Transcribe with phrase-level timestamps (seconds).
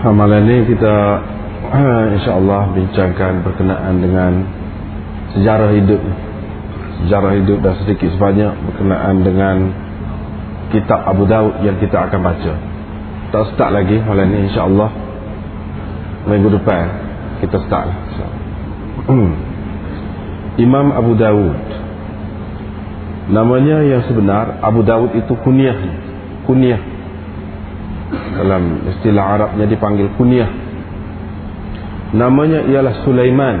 [0.00, 0.96] Malam ini kita
[2.16, 4.32] insyaAllah bincangkan berkenaan dengan
[5.36, 6.00] sejarah hidup.
[7.04, 9.56] Sejarah hidup dan sedikit sebanyak berkenaan dengan
[10.72, 12.52] kitab Abu Daud yang kita akan baca.
[13.28, 14.90] Tak start lagi malam ini insyaAllah.
[16.32, 16.84] Minggu depan
[17.44, 18.32] kita start lah
[20.64, 21.60] Imam Abu Dawud
[23.32, 25.76] namanya yang sebenar Abu Dawud itu kunyah.
[26.48, 26.89] Kunyah
[28.34, 30.50] dalam istilah Arabnya dipanggil kunyah.
[32.14, 33.56] Namanya ialah Sulaiman.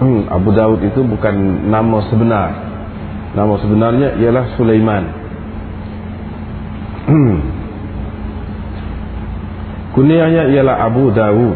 [0.00, 2.50] Hmm, Abu Dawud itu bukan nama sebenar.
[3.36, 5.04] Nama sebenarnya ialah Sulaiman.
[7.04, 7.36] Hmm.
[9.94, 11.54] kuniahnya ialah Abu Dawud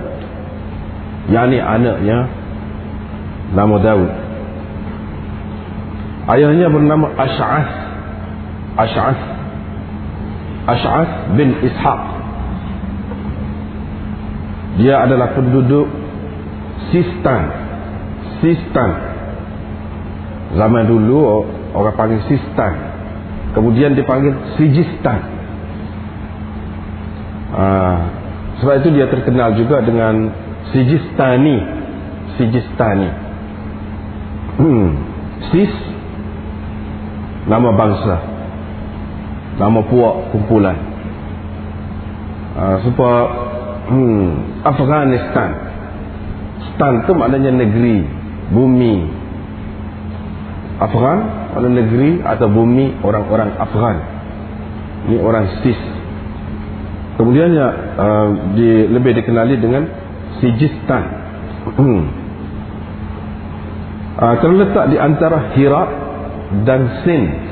[1.29, 2.31] yakni anaknya
[3.53, 4.13] nama Dawud
[6.37, 7.73] ayahnya bernama Ash'ath.
[8.79, 9.38] Ash'ath
[10.69, 12.03] Ash'ath bin Ishaq.
[14.85, 15.89] Dia adalah penduduk
[16.93, 17.43] Sistan.
[18.45, 18.91] Sistan.
[20.55, 22.73] Zaman dulu orang panggil Sistan.
[23.57, 25.19] Kemudian dipanggil Sijistan.
[27.49, 27.99] Uh,
[28.61, 30.31] sebab itu dia terkenal juga dengan
[30.71, 31.57] Sijistani.
[32.37, 33.09] Sijistani.
[34.61, 34.89] Hmm.
[35.49, 35.73] Sis
[37.49, 38.38] nama bangsa
[39.59, 40.77] nama puak kumpulan.
[42.55, 43.25] Uh, sebab
[43.91, 44.27] hmm,
[44.63, 45.51] Afghanistan.
[46.75, 48.07] Stan tu maknanya negeri
[48.55, 48.97] bumi.
[50.79, 51.19] Afghan
[51.59, 53.97] maknanya negeri atau bumi orang-orang Afghan.
[55.11, 55.81] Ini orang Sis.
[57.19, 57.67] Kemudiannya
[57.99, 59.83] uh, di, lebih dikenali dengan
[60.39, 61.03] Sijistan.
[64.19, 65.89] Uh, terletak di antara Hirak
[66.63, 67.48] dan Sind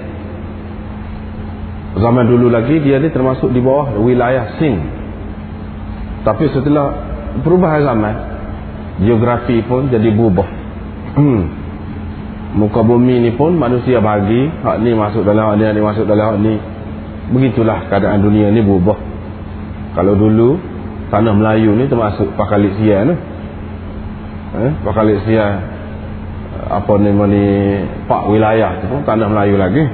[1.96, 4.80] zaman dulu lagi dia ni termasuk di bawah wilayah Sind
[6.26, 6.86] tapi setelah
[7.40, 8.14] perubahan zaman
[8.96, 10.48] Geografi pun jadi berubah.
[11.20, 11.42] Hmm.
[12.56, 16.04] Muka bumi ni pun manusia bagi Hak ni masuk dalam hak ni, hak ni masuk
[16.08, 16.54] dalam hak ni.
[17.36, 18.96] Begitulah keadaan dunia ni berubah.
[19.92, 20.56] Kalau dulu
[21.12, 23.14] Tanah Melayu ni termasuk Pakalik Sia ni.
[24.56, 25.46] Eh, Pakalik Sia
[26.72, 27.44] Apa ni ni
[28.08, 29.84] Pak wilayah tu pun Tanah Melayu lagi.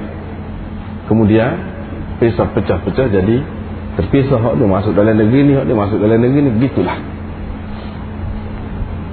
[1.11, 1.72] Kemudian
[2.21, 3.37] Pisah pecah-pecah jadi
[3.93, 6.97] terpisah hak dia masuk dalam negeri ni hak dia masuk dalam negeri ni begitulah.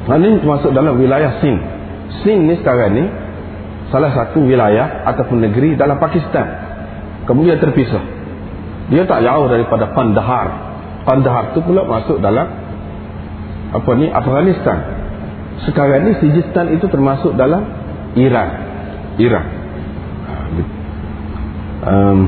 [0.08, 1.60] Hal ini masuk dalam wilayah Sing
[2.24, 3.04] Sing ni sekarang ni
[3.94, 6.46] salah satu wilayah ataupun negeri dalam Pakistan.
[7.26, 8.02] Kemudian terpisah.
[8.90, 10.70] Dia tak jauh daripada Kandahar
[11.06, 12.44] Kandahar tu pula masuk dalam
[13.70, 14.78] apa ni Afghanistan.
[15.64, 17.64] Sekarang ni Sijistan itu termasuk dalam
[18.16, 18.48] Iran.
[19.20, 19.46] Iran.
[21.80, 22.18] Um,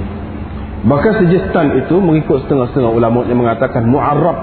[0.83, 4.39] Maka Sijistan itu mengikut setengah-setengah ulama yang mengatakan mu'arrab.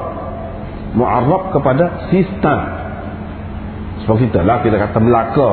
[0.96, 2.60] Mu'arrab kepada Sistan.
[4.04, 5.52] Sebab kita lah kita kata Melaka.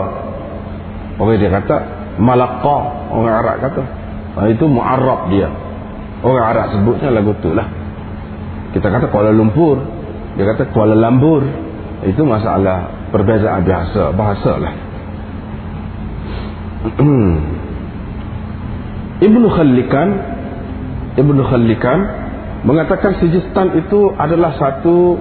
[1.19, 1.77] Orang dia kata
[2.17, 2.77] Malaka
[3.13, 3.83] orang Arab kata.
[4.37, 5.49] Nah, itu mu'arrab dia.
[6.25, 7.67] Orang Arab sebutnya lagu tu lah.
[8.73, 9.83] Kita kata Kuala Lumpur.
[10.39, 11.45] Dia kata Kuala Lambur.
[12.07, 14.73] Itu masalah perbezaan biasa bahasa lah.
[19.27, 20.36] Ibnu Khallikan
[21.17, 21.99] Ibn Khallikan
[22.69, 25.17] mengatakan Sijistan itu adalah satu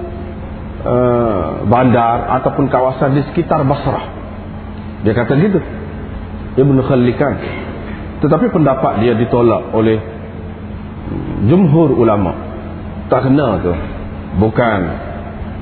[0.84, 4.04] uh, bandar ataupun kawasan di sekitar Basrah.
[5.04, 5.60] Dia kata gitu
[6.56, 7.34] Ibn Khallikan
[8.16, 10.00] tetapi pendapat dia ditolak oleh
[11.48, 12.32] jumhur ulama.
[13.06, 13.72] Tak kena tu.
[14.36, 14.80] Bukan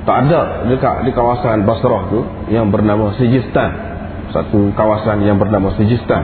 [0.04, 2.20] tak ada dekat di kawasan Basrah tu
[2.52, 3.94] yang bernama Sijistan
[4.34, 6.22] satu kawasan yang bernama Sijistan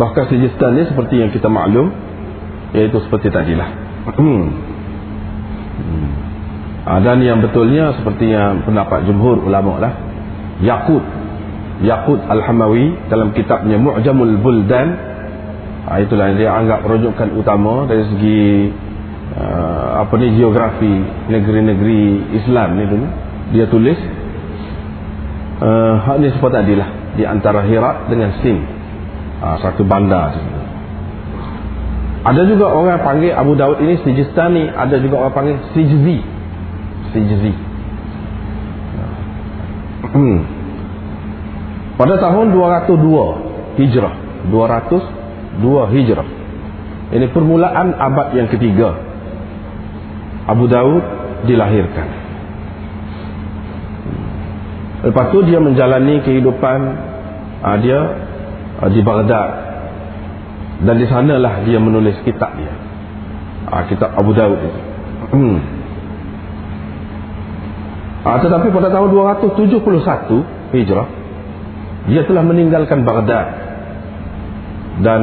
[0.00, 1.92] bahkan Sijistan ni seperti yang kita maklum
[2.70, 3.68] Iaitu seperti tadilah.
[4.14, 4.44] Hmm.
[5.80, 6.08] hmm.
[7.04, 9.92] Dan yang betulnya Seperti yang pendapat jumhur ulama lah.
[10.62, 11.02] Yaqut.
[11.82, 14.88] Yaqut Al-Hamawi Dalam kitabnya Mu'jamul Buldan.
[15.90, 18.42] Ha, Itulah yang dia anggap rujukan utama Dari segi
[19.34, 20.94] uh, Apa ni geografi
[21.26, 22.02] Negeri-negeri
[22.38, 23.06] Islam ni dulu.
[23.50, 23.98] Dia tulis
[25.58, 28.62] uh, Hak ni seperti tadilah Di antara Hirak dengan Sim
[29.42, 30.59] uh, Satu bandar
[32.20, 36.18] ada juga orang panggil Abu Daud ini Sijistani Ada juga orang panggil Sijzi.
[37.16, 37.52] Sijzi.
[40.10, 40.38] Hmm.
[41.96, 44.14] Pada tahun 202 Hijrah.
[44.52, 46.28] 202 Hijrah.
[47.10, 48.96] Ini permulaan abad yang ketiga.
[50.44, 51.04] Abu Daud
[51.48, 52.08] dilahirkan.
[55.00, 56.78] Lepas tu dia menjalani kehidupan
[57.64, 58.00] uh, Dia
[58.84, 59.69] uh, di Baghdad
[60.80, 62.72] dan di sanalah dia menulis kitab dia.
[63.68, 64.80] Ha, kitab Abu Dawud itu.
[68.24, 71.08] Ha, tetapi pada tahun 271 Hijrah
[72.08, 73.46] dia telah meninggalkan Baghdad.
[75.00, 75.20] Dan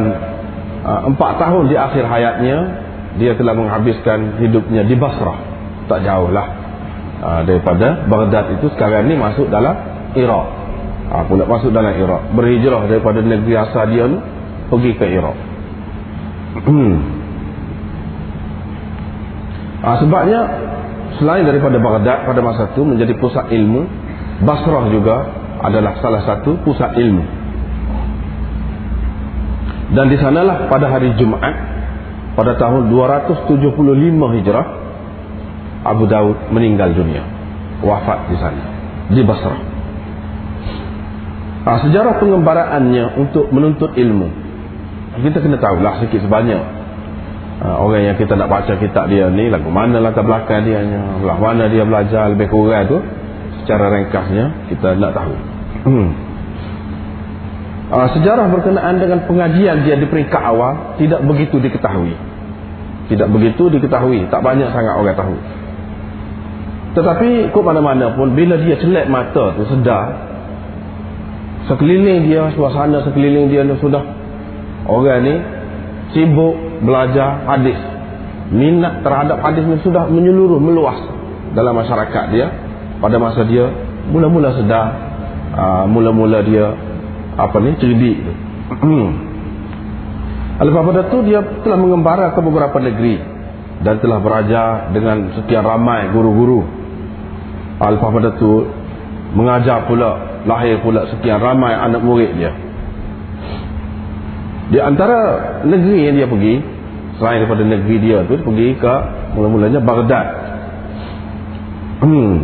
[0.86, 2.58] uh, empat tahun di akhir hayatnya
[3.18, 5.42] dia telah menghabiskan hidupnya di Basrah.
[5.90, 6.48] Tak jauh lah
[7.18, 9.74] daripada Baghdad itu sekarang ni masuk dalam
[10.14, 10.48] Iraq.
[11.26, 12.30] Pula masuk dalam Iraq.
[12.38, 14.06] Berhijrah daripada negeri asal dia
[14.70, 15.47] pergi ke Iraq
[19.84, 20.40] uh, sebabnya
[21.22, 24.08] selain daripada Baghdad pada masa itu menjadi pusat ilmu
[24.38, 25.16] Basrah juga
[25.66, 27.24] adalah salah satu pusat ilmu.
[29.98, 31.56] Dan di sanalah pada hari Jumaat
[32.38, 33.50] pada tahun 275
[34.14, 34.66] Hijrah
[35.90, 37.26] Abu Daud meninggal dunia.
[37.82, 38.64] Wafat di sana
[39.10, 39.62] di Basrah.
[41.68, 44.47] Nah, sejarah pengembaraannya untuk menuntut ilmu
[45.22, 46.64] kita kena tahulah sikit sebanyak.
[47.58, 50.78] Uh, orang yang kita nak baca kitab dia ni lagu mana latar belakang dia
[51.18, 53.02] belah mana dia belajar lebih kurang tu
[53.66, 55.34] secara ringkasnya kita nak tahu.
[57.88, 62.14] Uh, sejarah berkenaan dengan pengajian dia di peringkat awal tidak begitu diketahui.
[63.08, 64.28] Tidak begitu diketahui.
[64.28, 65.36] Tak banyak sangat orang tahu.
[67.00, 70.28] Tetapi kok mana-mana pun bila dia celak mata tu sedar
[71.70, 74.17] sekeliling dia suasana sekeliling dia sudah
[74.88, 75.36] orang ni
[76.16, 77.78] sibuk belajar hadis
[78.52, 80.96] minat terhadap hadis ini sudah menyeluruh meluas
[81.52, 82.48] dalam masyarakat dia
[83.04, 83.68] pada masa dia
[84.08, 84.88] mula-mula sedar
[85.54, 86.66] uh, mula-mula dia
[87.38, 88.18] apa ni cerdik.
[90.58, 93.22] Lepas pada tu dia telah mengembara ke beberapa negeri
[93.86, 96.66] dan telah berajar dengan sekian ramai guru-guru.
[97.78, 98.66] Lepas pada tu
[99.38, 102.67] mengajar pula lahir pula sekian ramai anak murid dia.
[104.68, 105.18] Di antara
[105.64, 106.56] negeri yang dia pergi
[107.18, 108.94] Selain daripada negeri dia tu Pergi ke
[109.38, 110.28] mula-mulanya Baghdad.
[112.02, 112.36] Hmm.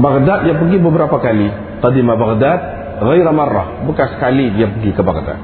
[0.00, 1.48] Baghdad dia pergi beberapa kali.
[1.80, 2.60] Tadimah Baghdad
[2.98, 3.84] Ghaira marrah.
[3.86, 5.38] Bukan sekali dia pergi ke Baghdad.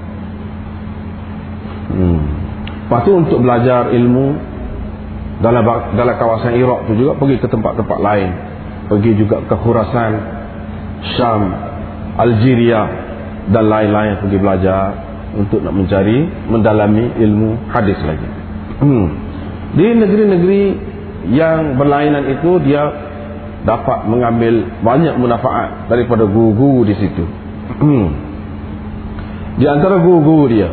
[1.94, 2.20] Hmm.
[2.84, 4.36] Lepas tu untuk belajar ilmu
[5.40, 5.64] dalam,
[5.96, 8.30] dalam kawasan Iraq tu juga Pergi ke tempat-tempat lain.
[8.90, 10.12] Pergi juga ke Khurasan
[11.16, 11.42] Syam
[12.20, 12.84] Algeria
[13.48, 18.28] Dan lain-lain pergi belajar untuk nak mencari mendalami ilmu hadis lagi
[18.80, 19.06] hmm.
[19.74, 20.62] di negeri-negeri
[21.34, 22.82] yang berlainan itu dia
[23.64, 27.24] dapat mengambil banyak manfaat daripada guru-guru di situ
[27.80, 28.06] hmm.
[29.58, 30.70] di antara guru-guru dia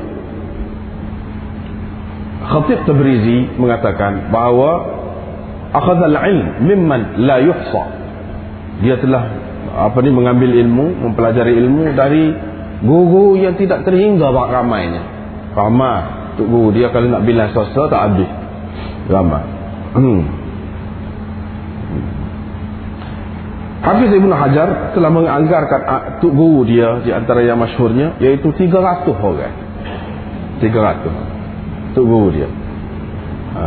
[2.42, 4.72] Khatib Tabrizi mengatakan bahawa
[5.72, 7.84] akhadha al-ilm mimman la yuhsa
[8.84, 9.24] dia telah
[9.72, 12.50] apa ni mengambil ilmu mempelajari ilmu dari
[12.81, 15.01] Guru yang tidak terhingga bak ramainya.
[15.54, 16.33] Ramai.
[16.39, 18.30] Tuk guru dia kalau nak bilang sosial tak habis.
[19.06, 19.44] Ramai.
[19.94, 20.22] Hmm.
[23.81, 29.10] Habis Ibn Hajar telah menganggarkan ah, Tuk Guru dia di antara yang masyhurnya iaitu 300
[29.10, 29.54] orang.
[30.62, 31.98] 300.
[31.98, 32.50] Tuk Guru dia.
[33.57, 33.66] Ha.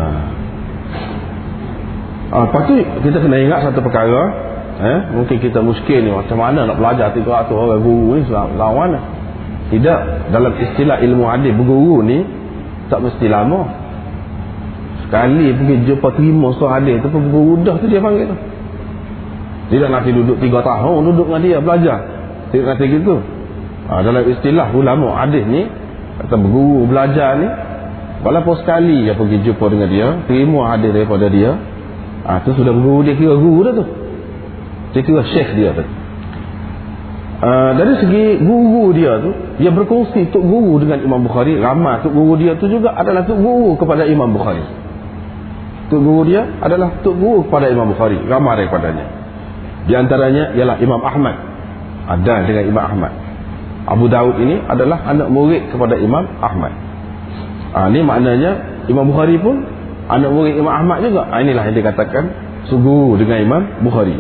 [2.31, 4.44] Ha, lepas tu kita kena ingat satu perkara
[4.80, 8.22] eh, mungkin kita muskil ni macam mana nak belajar 300 orang guru ni
[8.58, 8.98] lawan
[9.72, 10.30] tidak.
[10.30, 12.20] Dalam istilah ilmu hadis berguru ni
[12.92, 13.64] tak mesti lama.
[15.06, 18.36] Sekali pergi jumpa terima seorang hadis tu pun berguru dah tu dia panggil tu.
[19.72, 21.98] Tidak nanti duduk 3 tahun duduk dengan dia belajar.
[22.52, 23.14] Tidak nanti gitu.
[23.84, 25.69] Ha, dalam istilah ulama hadis ni
[26.20, 27.48] kata berguru belajar ni
[28.24, 31.52] walaupun sekali dia pergi jumpa dengan dia terima hadis daripada dia
[32.24, 33.84] ha, tu sudah berguru dia kira guru dah tu
[34.94, 35.84] dia kira syekh dia tu.
[37.44, 42.15] Uh, dari segi guru dia tu dia berkongsi tuk guru dengan Imam Bukhari ramai tuk
[42.15, 44.63] guru dia tu juga adalah tuk guru kepada Imam Bukhari.
[45.91, 49.05] Tuk guru dia adalah tuk guru kepada Imam Bukhari ramai daripadanya.
[49.84, 51.36] Di antaranya ialah Imam Ahmad.
[52.05, 53.13] Ada dengan Imam Ahmad.
[53.84, 56.72] Abu Daud ini adalah anak murid kepada Imam Ahmad.
[57.74, 58.51] Ha, ini maknanya
[58.89, 59.60] Imam Bukhari pun
[60.08, 61.29] anak murid Imam Ahmad juga.
[61.29, 62.24] Ha, inilah yang dikatakan
[62.72, 64.17] suguru dengan Imam Bukhari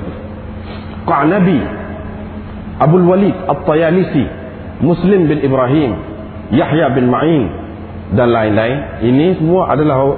[1.04, 1.60] Qa'nabi
[2.80, 4.24] Abul Walid At-Tayalisi
[4.82, 5.92] Muslim bin Ibrahim
[6.50, 7.44] Yahya bin Ma'in
[8.12, 9.04] dan lain-lain.
[9.04, 10.16] Ini semua adalah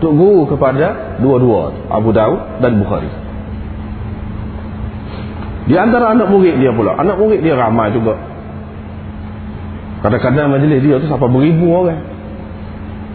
[0.00, 3.10] untuk guru kepada dua-dua Abu Daud dan Bukhari.
[5.68, 8.16] Di antara anak murid dia pula anak murid dia ramai juga.
[10.00, 12.00] Kadang-kadang majlis dia tu sampai beribu orang.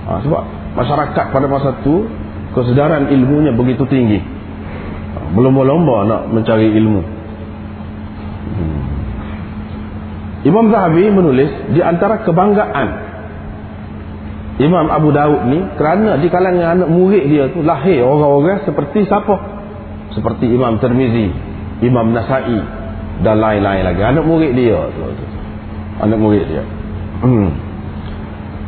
[0.06, 0.42] Ha, sebab
[0.78, 2.06] masyarakat pada masa tu
[2.54, 4.35] kesedaran ilmunya begitu tinggi
[5.34, 7.02] berlomba-lomba nak mencari ilmu
[8.54, 8.80] hmm.
[10.46, 12.90] Imam Zahabi menulis di antara kebanggaan
[14.62, 19.56] Imam Abu Daud ni kerana di kalangan anak murid dia tu lahir orang-orang seperti siapa
[20.16, 21.28] seperti Imam Tirmizi,
[21.84, 22.60] Imam Nasai
[23.24, 24.02] dan lain-lain lagi.
[24.04, 25.02] Anak murid dia tu.
[26.00, 26.64] Anak murid dia.
[27.20, 27.52] Hmm.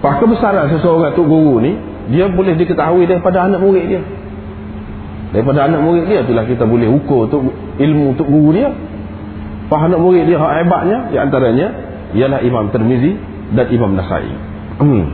[0.04, 1.76] Pak kebesaran seseorang tu guru ni,
[2.12, 4.02] dia boleh diketahui daripada anak murid dia.
[5.38, 8.74] Daripada anak murid dia itulah kita boleh ukur tu ilmu untuk guru dia.
[9.70, 11.67] Pak anak murid dia hak hebatnya di antaranya
[12.17, 13.13] ialah Imam Tirmizi
[13.53, 14.34] dan Imam Nasai.
[14.82, 15.06] Hmm.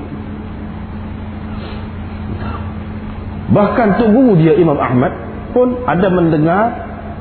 [3.51, 5.11] Bahkan tu guru dia Imam Ahmad
[5.51, 6.71] pun ada mendengar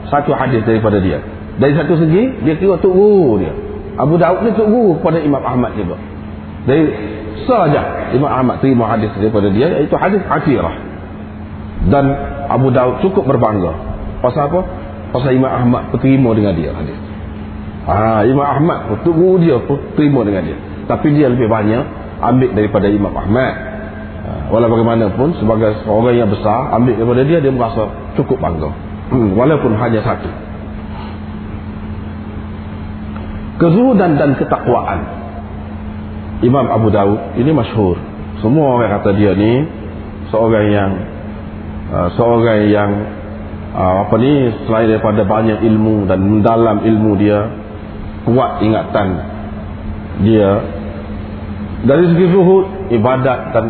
[0.06, 1.18] satu hadis daripada dia.
[1.59, 3.50] Dari satu segi dia kira tok guru dia.
[3.99, 5.99] Abu Daud ni tok guru kepada Imam Ahmad juga.
[6.71, 6.87] Dari
[7.50, 10.91] saja Imam Ahmad terima hadis daripada dia iaitu hadis Atirah.
[11.89, 12.05] Dan
[12.47, 13.73] Abu Daud cukup berbangga.
[14.23, 14.61] Pasal apa?
[15.11, 16.99] Pasal Imam Ahmad terima dengan dia hadis.
[17.83, 19.59] Ah, Imam Ahmad guru dia
[19.99, 20.59] terima dengan dia.
[20.87, 21.83] Tapi dia lebih banyak
[22.23, 23.73] ambil daripada Imam Ahmad.
[24.53, 28.71] Walau bagaimanapun sebagai orang yang besar ambil daripada dia dia merasa cukup bangga.
[29.11, 30.31] Hmm, walaupun hanya satu.
[33.59, 35.01] Kezuhudan dan ketakwaan.
[36.43, 37.99] Imam Abu Daud ini masyhur.
[38.43, 39.67] Semua orang kata dia ni
[40.35, 40.91] seorang yang
[41.92, 42.90] uh, seorang yang
[43.76, 47.38] uh, apa ni selain daripada banyak ilmu dan mendalam ilmu dia
[48.25, 49.08] kuat ingatan
[50.25, 50.49] dia
[51.84, 53.64] dari segi zuhud ibadat dan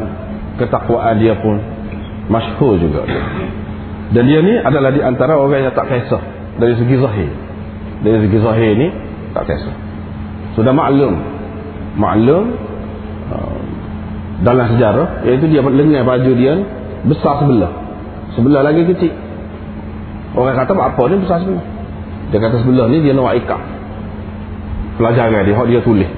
[0.56, 1.58] ketakwaan dia pun
[2.30, 3.02] masyhur juga
[4.12, 6.20] dan dia ni adalah di antara orang yang tak kisah
[6.60, 7.32] dari segi zahir.
[8.04, 8.88] Dari segi zahir ni
[9.32, 9.76] tak kisah.
[10.52, 11.16] Sudah maklum.
[11.96, 12.44] Maklum
[13.32, 13.60] uh,
[14.44, 16.60] dalam sejarah iaitu dia lengan baju dia
[17.08, 17.72] besar sebelah
[18.34, 19.12] sebelah lagi kecil
[20.36, 21.66] orang kata apa ni besar sebelah
[22.32, 23.62] dia kata sebelah ni dia nak ikat
[24.96, 26.10] pelajaran dia dia tulis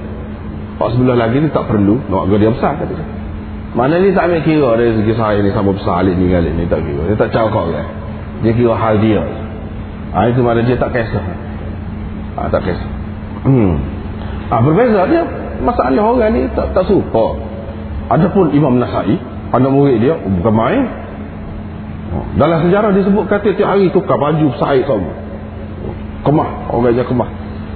[0.75, 3.15] Pak sebelah lagi ni tak perlu nak dia besar kata dia
[3.75, 6.63] mana ni tak ambil kira dari segi saya ni sama besar alik ni kali ni
[6.71, 7.11] tak kira.
[7.11, 7.87] Dia tak cakap kan.
[8.39, 9.19] Dia kira hal dia.
[10.15, 11.25] Ha, itu mana dia tak kisah.
[12.39, 12.91] Ha, tak kisah.
[13.43, 13.75] Hmm.
[14.47, 15.27] Ha, berbeza dia
[15.59, 17.35] masalah orang ni tak tak suka.
[18.15, 19.19] Adapun Imam Nasai,
[19.51, 20.83] anak murid dia bukan main.
[22.15, 25.11] Ha, dalam sejarah disebut kata tiap hari tukar baju besar sama.
[26.23, 27.29] Kemah, orang aja kemah.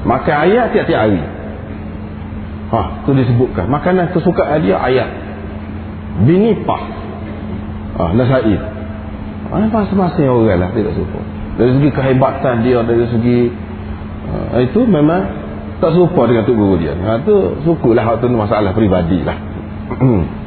[0.07, 1.21] Makan ayat tiap-tiap hari.
[2.71, 3.67] Ha, tu disebutkan.
[3.67, 5.29] Makanan kesukaan dia ayat
[6.23, 6.81] bini pah
[7.99, 8.55] ah, Nasai
[9.49, 11.19] ah, masa-masa orang lah tidak serupa
[11.59, 13.39] dari segi kehebatan dia dari segi
[14.27, 15.21] ah, itu memang
[15.79, 19.37] tak serupa dengan Tuk Guru dia ha, itu sukulah itu masalah peribadi lah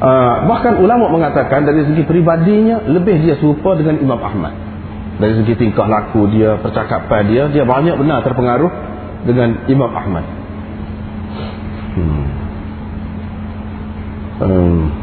[0.00, 4.54] ah, bahkan ulama mengatakan dari segi peribadinya lebih dia serupa dengan Imam Ahmad
[5.20, 8.72] dari segi tingkah laku dia percakapan dia dia banyak benar terpengaruh
[9.28, 10.24] dengan Imam Ahmad
[11.96, 12.26] hmm.
[14.40, 15.00] Hmm.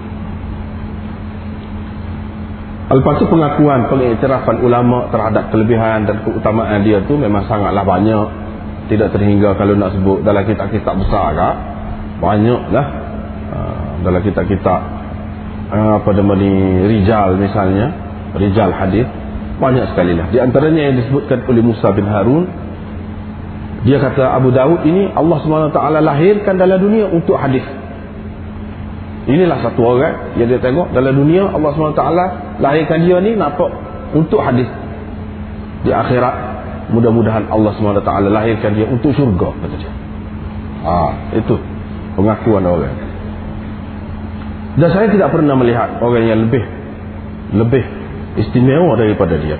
[2.88, 8.48] Lepas tu pengakuan, pengiktirafan ulama terhadap kelebihan dan keutamaan dia tu memang sangatlah banyak.
[8.88, 11.56] Tidak terhingga kalau nak sebut dalam kitab-kitab besar kak.
[12.24, 12.88] Banyak lah.
[13.58, 14.82] Uh, dalam kitab-kitab
[15.74, 16.52] uh, apa nama ni,
[16.86, 18.06] Rijal misalnya.
[18.38, 19.10] Rijal hadis
[19.58, 20.30] Banyak sekali lah.
[20.30, 22.46] Di antaranya yang disebutkan oleh Musa bin Harun.
[23.86, 27.66] Dia kata Abu Daud ini Allah SWT lahirkan dalam dunia untuk hadis.
[29.28, 32.02] Inilah satu orang yang dia tengok dalam dunia Allah SWT
[32.62, 33.70] lahirkan dia ni nampak
[34.14, 34.70] untuk hadis.
[35.86, 36.36] Di akhirat
[36.94, 39.94] mudah-mudahan Allah SWT lahirkan dia untuk syurga kata dia.
[40.86, 40.94] Ha,
[41.38, 41.56] itu
[42.18, 43.07] pengakuan orang.
[44.77, 46.62] Dan saya tidak pernah melihat orang yang lebih
[47.57, 47.84] lebih
[48.38, 49.57] istimewa daripada dia.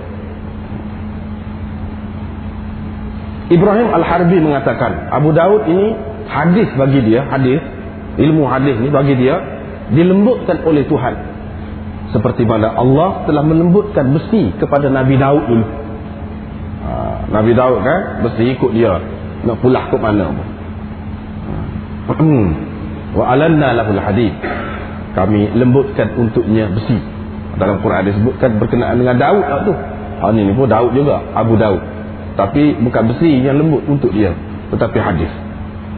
[3.48, 5.96] Ibrahim Al-Harbi mengatakan Abu Daud ini
[6.28, 7.64] hadis bagi dia, hadis
[8.20, 9.40] ilmu hadis ni bagi dia
[9.90, 11.16] dilembutkan oleh Tuhan.
[12.12, 15.68] Seperti mana Allah telah melembutkan besi kepada Nabi Daud dulu.
[16.84, 16.92] Ha,
[17.32, 19.00] Nabi Daud kan besi ikut dia
[19.48, 20.48] nak pulah ke mana pun.
[22.08, 22.16] Ha.
[23.16, 24.36] wa alanna lahul hadid
[25.18, 27.02] kami lembutkan untuknya besi.
[27.58, 29.42] Dalam Quran disebutkan berkenaan dengan Daud.
[29.42, 29.74] Lah tu.
[30.22, 31.26] Ha, ini pun Daud juga.
[31.34, 31.82] Abu Daud.
[32.38, 34.38] Tapi bukan besi yang lembut untuk dia
[34.70, 35.32] tetapi hadis.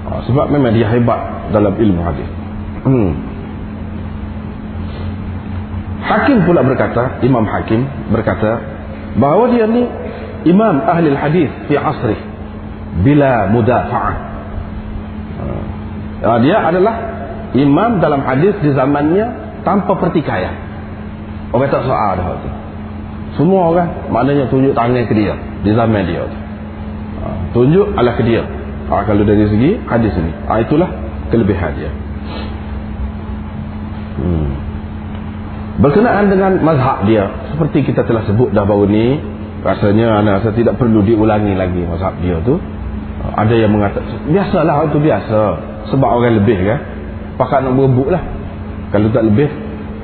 [0.07, 2.29] Ha, sebab memang dia hebat dalam ilmu hadis.
[2.87, 3.11] Hmm.
[5.99, 8.63] Hakim pula berkata, Imam Hakim berkata
[9.19, 9.83] bahawa dia ni
[10.47, 12.17] imam ahli hadis fi asri
[13.03, 14.15] bila mudafa'ah.
[16.19, 17.18] Uh, dia adalah
[17.57, 19.25] imam dalam hadis di zamannya
[19.65, 20.53] tanpa pertikaian.
[21.49, 22.49] Orang tak soal dah tu.
[23.41, 25.33] Semua orang maknanya tunjuk tangan ke dia
[25.65, 26.37] di zaman dia tu.
[27.19, 28.45] Uh, tunjuk ala ke dia.
[28.89, 30.31] Uh, kalau dari segi hadis ini.
[30.45, 30.89] Uh, itulah
[31.33, 31.91] kelebihan dia.
[34.19, 34.51] Hmm.
[35.79, 39.15] berkenaan dengan mazhab dia seperti kita telah sebut dah baru ni
[39.63, 42.59] rasanya anak rasa tidak perlu diulangi lagi mazhab dia tu
[43.19, 45.39] ada yang mengatakan biasalah itu biasa
[45.87, 46.79] sebab orang lebih kan
[47.39, 48.23] pakat nak berebut lah.
[48.91, 49.47] Kalau tak lebih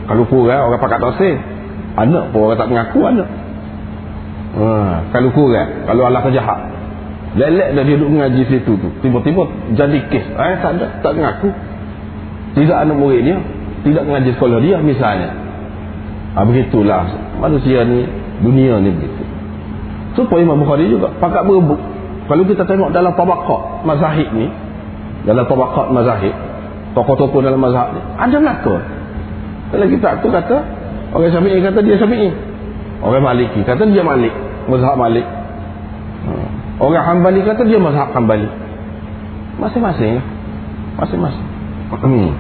[0.08, 1.36] kalau kurang orang pakat tak say
[2.00, 3.28] anak pun orang tak mengaku anak.
[4.56, 4.66] Ha,
[5.12, 6.60] kalau kurang kalau Allah kejahat
[7.36, 8.90] lelek dah dia duduk mengaji situ tu.
[9.04, 9.44] Tiba-tiba
[9.76, 10.26] jadi kes.
[10.32, 11.52] Eh tak ada tak mengaku.
[12.56, 13.38] Tidak anak murid dia
[13.84, 15.30] tidak mengaji sekolah dia misalnya.
[16.40, 17.04] Ha, begitulah.
[17.44, 18.08] Manusia ni
[18.40, 19.24] dunia ni begitu.
[20.16, 21.80] Supaya Imam Bukhari juga pakat berebut.
[22.32, 24.48] Kalau kita tengok dalam tabakat mazahid ni
[25.28, 26.34] dalam tabakat mazahid
[26.96, 28.76] tokoh-tokoh dalam mazhab ni ada belaka
[29.76, 30.58] kalau kita tu kata
[31.12, 32.30] orang syafi'i kata dia syafi'i
[33.04, 34.34] orang maliki kata dia malik
[34.72, 35.28] mazhab malik
[36.26, 36.32] ha.
[36.80, 38.48] orang hambali kata dia mazhab hambali
[39.60, 40.24] masing-masing
[40.96, 41.48] masing-masing
[41.92, 42.32] hmm.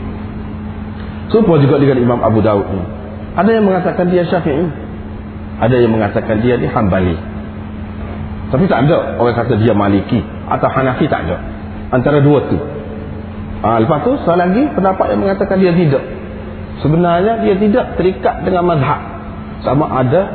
[1.30, 2.96] supaya juga dengan Imam Abu Daud ni
[3.36, 4.66] ada yang mengatakan dia syafi'i.
[5.60, 7.16] Ada yang mengatakan dia ni hambali.
[8.52, 10.24] Tapi tak ada orang kata dia maliki.
[10.48, 11.44] Atau hanafi tak ada.
[11.92, 12.56] Antara dua tu.
[13.65, 16.05] Ha, lepas tu soal lagi pendapat yang mengatakan dia tidak.
[16.86, 19.01] Sebenarnya dia tidak terikat dengan mazhab.
[19.65, 20.29] Sama ada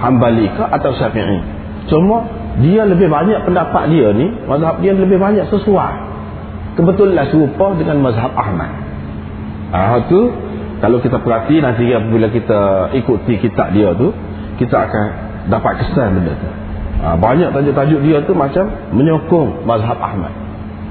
[0.00, 1.44] hambali ke atau syafi'i.
[1.92, 2.24] Cuma
[2.64, 4.32] dia lebih banyak pendapat dia ni.
[4.48, 5.94] Mazhab dia lebih banyak sesuai.
[6.80, 8.72] Kebetulan serupa dengan mazhab Ahmad.
[9.76, 10.32] Ah ha, tu
[10.80, 14.10] kalau kita perhati nanti bila kita ikuti kitab dia tu
[14.56, 15.04] kita akan
[15.52, 16.48] dapat kesan benda tu
[17.04, 18.64] ha, banyak tajuk-tajuk dia tu macam
[18.96, 20.32] menyokong mazhab Ahmad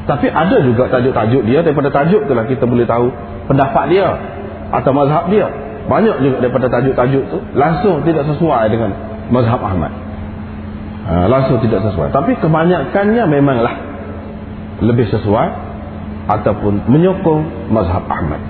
[0.09, 3.13] tapi ada juga tajuk-tajuk dia daripada tajuk tu lah kita boleh tahu
[3.45, 4.09] pendapat dia
[4.73, 5.45] atau mazhab dia.
[5.85, 8.89] Banyak juga daripada tajuk-tajuk tu langsung tidak sesuai dengan
[9.29, 9.93] mazhab Ahmad.
[11.05, 12.09] Ha, langsung tidak sesuai.
[12.09, 13.75] Tapi kebanyakannya memanglah
[14.81, 15.47] lebih sesuai
[16.25, 18.41] ataupun menyokong mazhab Ahmad.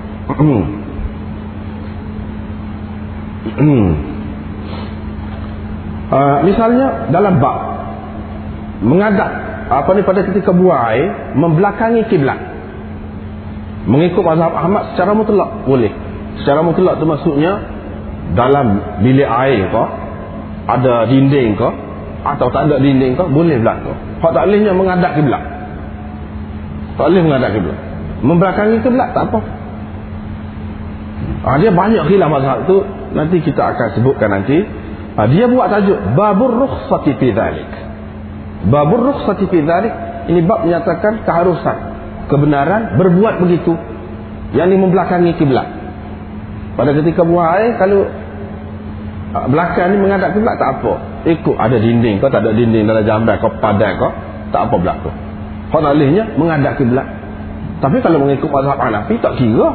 [6.08, 7.58] Uh, misalnya dalam bab
[8.80, 12.41] mengadap apa ni pada ketika buang air membelakangi kiblat
[13.86, 15.93] mengikut mazhab Ahmad secara mutlak boleh.
[16.41, 17.62] Secara mutlak tu maksudnya
[18.34, 19.84] dalam bilik air ke
[20.69, 21.69] ada dinding ke
[22.25, 25.43] atau tak ada dinding ke boleh berlaku hak tak bolehnya mengadap kiblat.
[26.97, 27.79] Tak boleh mengadap kiblat.
[28.19, 29.39] Membelakangi kiblat tak apa.
[31.39, 32.84] Ha, dia banyak khilaf mazhab tu
[33.15, 34.65] nanti kita akan sebutkan nanti.
[35.15, 37.88] Ha, dia buat tajuk babur rukhsati fi dhalik
[38.67, 39.93] babur rukhsati fi dhalik.
[40.30, 41.78] Ini bab menyatakan keharusan
[42.30, 43.74] kebenaran berbuat begitu.
[44.54, 45.67] Yang ini membelakangi kiblat.
[46.76, 48.08] Pada ketika buang air kalau
[49.36, 50.93] ha, belakang ni menghadap kiblat tak apa.
[51.28, 54.12] Ikut ada dinding kau tak ada dinding dalam jamban kau padan kau
[54.50, 55.15] tak apa belakang
[55.69, 57.06] kau nak lihnya menghadap kiblat.
[57.80, 59.69] Tapi kalau mengikut mazhab Hanafi tak kira.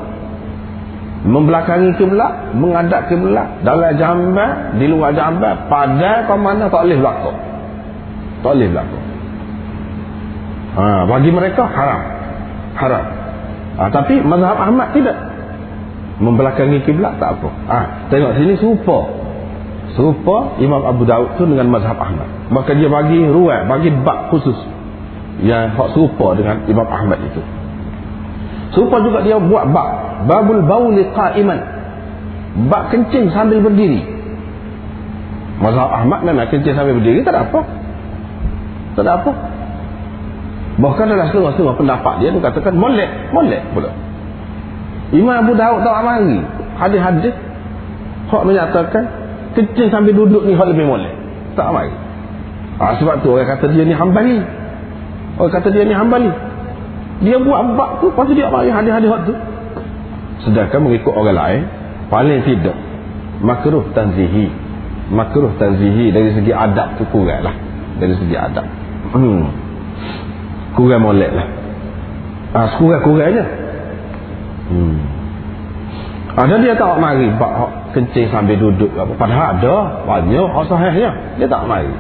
[1.25, 7.33] Membelakangi kiblat menghadap kiblat dalam jamban di luar jamban pada kau mana tak boleh berlaku
[7.33, 7.54] tak
[8.45, 9.15] boleh berlaku
[10.75, 12.03] ha, bagi mereka haram.
[12.75, 13.05] Haram.
[13.79, 15.17] Ha, tapi mazhab Ahmad tidak.
[16.23, 17.49] Membelakangi kiblat tak apa.
[17.71, 17.79] Ha,
[18.11, 18.99] tengok sini serupa.
[19.95, 22.27] Serupa Imam Abu Daud tu dengan mazhab Ahmad.
[22.51, 24.59] Maka dia bagi ruang bagi bab khusus
[25.43, 27.43] yang hak serupa dengan Imam Ahmad itu.
[28.75, 29.91] Serupa juga dia buat bab.
[30.27, 31.59] Babul bauli qa'iman.
[32.71, 34.03] Bab kencing sambil berdiri.
[35.63, 37.84] Mazhab Ahmad memang kencing sambil berdiri tak ada apa
[38.95, 39.31] tak ada apa.
[40.75, 43.91] Bahkan dalam setengah-setengah pendapat dia dia katakan molek molek pula.
[45.15, 46.43] Imam Abu Daud tak amari
[46.79, 47.35] hadis-hadis
[48.31, 49.03] hak menyatakan
[49.55, 51.15] kencing sambil duduk ni hak lebih molek.
[51.55, 51.95] Tak amari
[52.83, 54.43] ha, sebab tu orang kata dia ni hambali.
[55.39, 56.31] Orang kata dia ni hambali.
[57.23, 59.35] Dia buat bab tu lepas tu dia amari hadis-hadis tu.
[60.43, 61.63] Sedangkan mengikut orang lain
[62.11, 62.75] paling tidak
[63.43, 64.51] makruh tanzihi.
[65.15, 67.55] Makruh tanzihi dari segi adab tu kurang lah
[68.03, 68.67] dari segi adab
[69.15, 69.43] hmm.
[70.75, 71.47] kurang molek lah
[72.55, 73.45] ha, sekurang-kurangnya
[74.71, 74.97] hmm.
[76.35, 77.53] ada dia tak mari bak
[77.95, 79.15] kencing sambil duduk apa.
[79.15, 81.95] padahal ada banyak hak sahihnya dia tak mari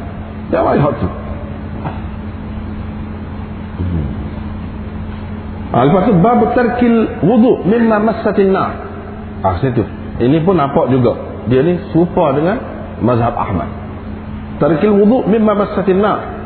[0.50, 1.08] dia mari hak tu
[5.74, 8.78] Ha, lepas tu bab tarkil wudu mimma massatin nar.
[9.42, 9.82] Ah ha, situ.
[10.22, 11.18] Ini pun nampak juga.
[11.50, 12.62] Dia ni serupa dengan
[13.02, 13.66] mazhab Ahmad.
[14.62, 16.43] Tarkil wudu mimma massatin nar.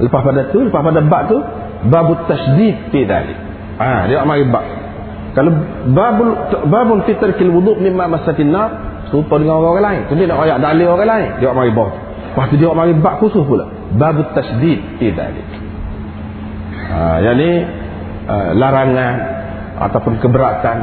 [0.00, 1.38] Lepas pada tu, lepas pada bab tu,
[1.92, 3.38] babut tasdid fi dhalik.
[3.76, 4.64] Ah, ha, dia mari bab.
[5.36, 5.52] Kalau
[5.94, 6.28] babul
[6.66, 10.00] babun fi tarkil wudu mimma massatin nar, serupa dengan orang, -orang lain.
[10.08, 11.28] Tu dia nak ayat dalil orang lain.
[11.38, 11.90] Dia mari bab.
[12.32, 13.68] Lepas tu dia mari bab khusus pula.
[13.94, 15.48] Babut tasdid fi dhalik.
[16.90, 17.50] Ha, yang ni
[18.30, 19.14] Uh, larangan
[19.90, 20.76] ataupun keberatan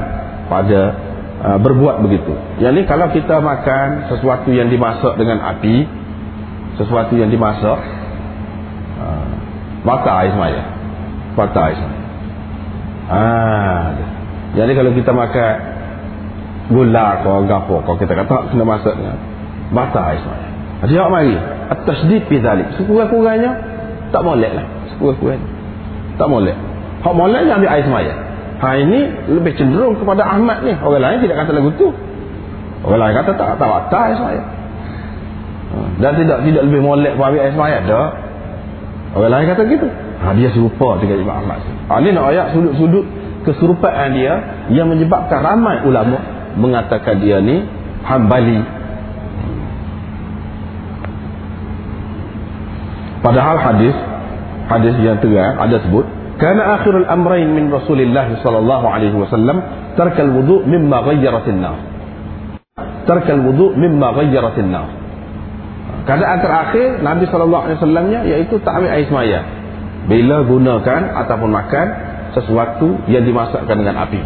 [0.51, 0.79] pada
[1.47, 2.35] uh, berbuat begitu.
[2.59, 5.87] Yang ni kalau kita makan sesuatu yang dimasak dengan api,
[6.75, 7.79] sesuatu yang dimasak,
[8.97, 9.27] uh,
[9.85, 10.61] batal air semaya.
[11.37, 12.01] Batal air semaya.
[13.07, 13.83] Ah,
[14.51, 15.53] jadi kalau kita makan
[16.67, 19.17] gula atau gapo, kalau kita kata kena masak dengan
[19.71, 20.47] batal air semaya.
[20.85, 21.35] Dia awak mari.
[21.73, 22.67] At-tasdid fi zalik.
[22.77, 23.51] Sekurang-kurangnya
[24.13, 24.65] tak molek lah.
[24.93, 25.49] Sekurang-kurangnya.
[26.21, 26.57] Tak molek.
[27.01, 28.13] Hak molek dia ambil air semaya.
[28.57, 30.73] Ha ini lebih cenderung kepada Ahmad ni.
[30.77, 31.89] Orang lain tidak kata lagu tu.
[32.85, 34.41] Orang lain kata tak tak tak semaya.
[35.67, 38.07] Ha, dan tidak tidak lebih molek pun ambil air semaya dah.
[39.17, 39.87] Orang lain kata gitu.
[40.21, 41.65] Ha, dia serupa dengan Imam Ahmad.
[41.65, 43.05] Ha, ini nak ayat sudut-sudut
[43.49, 44.33] keserupaan dia
[44.69, 46.21] yang menyebabkan ramai ulama
[46.53, 47.65] mengatakan dia ni
[48.05, 48.61] hambali.
[53.25, 53.95] Padahal hadis
[54.69, 56.05] hadis yang terang ada sebut
[56.37, 59.57] kana akhirul amrayn min Rasulillah sallallahu alaihi wasallam
[59.97, 61.77] tarkal wudu mimma ghayyarat nar.
[63.09, 65.06] Tarkal wudu mimma ghayyarat nar
[66.07, 69.39] keadaan terakhir Nabi SAW nya iaitu tak ambil air semaya
[70.07, 71.87] bila gunakan ataupun makan
[72.31, 74.21] sesuatu yang dimasakkan dengan api.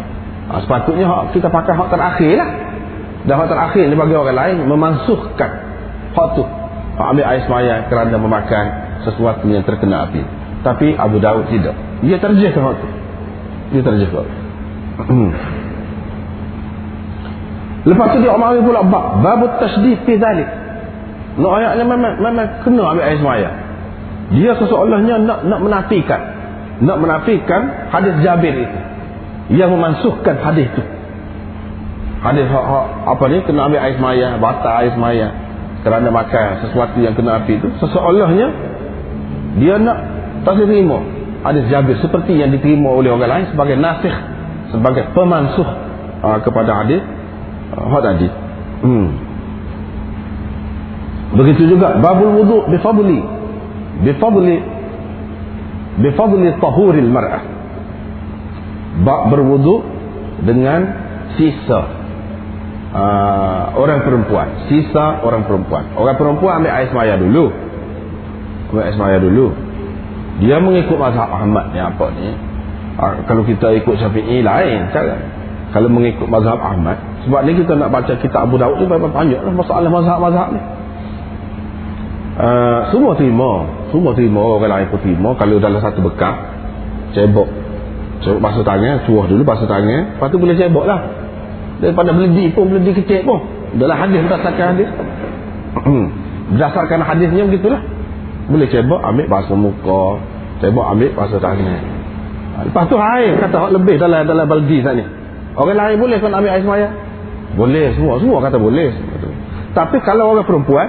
[0.46, 2.50] Ha, sepatutnya kita pakai hak terakhir lah.
[3.22, 5.50] Dan hak terakhir ni bagi orang lain memansuhkan
[6.14, 6.44] hak tu.
[6.96, 8.64] Hak ambil air semaya kerana memakan
[9.02, 10.22] sesuatu yang terkena api.
[10.62, 11.74] Tapi Abu Daud tidak.
[12.06, 13.02] Dia terjehkan waktu
[13.72, 14.36] dia terjehkan waktu
[15.08, 15.30] hmm.
[17.88, 20.48] lepas tu dia omari pula bab babut tasdid fi zalik
[21.38, 23.48] no ayatnya memang, memang kena ambil air semaya.
[24.32, 26.20] Dia seseolahnya nak nak menafikan.
[26.82, 28.78] Nak menafikan hadis Jabir itu.
[29.52, 30.82] Yang memansuhkan hadis itu.
[32.22, 32.78] Hadis ha, ha,
[33.12, 33.44] apa ni?
[33.44, 35.26] Kena ambil air semaya batal air semaya.
[35.82, 38.48] Kerana makan sesuatu yang kena api itu seseolahnya
[39.58, 39.98] dia nak
[40.46, 41.02] tak terima
[41.42, 44.14] hadis Jabir seperti yang diterima oleh orang lain sebagai nasikh
[44.72, 45.68] sebagai pemansuh
[46.22, 47.02] uh, kepada hadis
[47.76, 48.28] uh, tadi.
[48.82, 49.31] Hmm.
[51.32, 53.20] Begitu juga babul wudu bifadli
[54.04, 54.56] bifadli
[56.00, 57.44] bifadli tahuril mar'ah.
[59.02, 59.80] Bab berwudu
[60.44, 60.84] dengan
[61.40, 61.80] sisa
[62.92, 65.96] uh, orang perempuan sisa orang perempuan.
[65.96, 67.48] Orang perempuan ambil air semaya dulu.
[68.72, 69.46] Ambil air semaya dulu.
[70.44, 72.28] Dia mengikut mazhab Ahmad ni apa ni?
[72.92, 75.16] Ha, kalau kita ikut Syafi'i lain cara.
[75.72, 79.42] Kalau mengikut mazhab Ahmad sebab ni kita nak baca kitab Abu Daud tu banyak panjang
[79.46, 80.60] lah masalah mazhab-mazhab ni
[82.38, 83.66] uh, semua terima.
[83.90, 85.30] Semua terima orang lain pun terima.
[85.36, 86.36] Kalau dalam satu bekas
[87.16, 87.48] cebok.
[88.22, 91.00] Cebok basuh tangan cuah dulu basuh tangan lepas tu boleh cebok lah.
[91.82, 93.40] Daripada beledi pun beledi kecil pun.
[93.76, 94.88] Dalam hadis berdasarkan hadis.
[96.54, 97.82] Berdasarkan hadisnya begitulah.
[98.46, 100.22] Boleh cebok ambil basuh muka.
[100.62, 102.02] Cebok ambil basuh tangan
[102.52, 105.02] lepas tu air kata lebih dalam dalam baldi sana
[105.56, 106.88] orang lain boleh kan ambil air semaya?
[107.52, 108.96] Boleh semua semua kata boleh.
[109.76, 110.88] Tapi kalau orang perempuan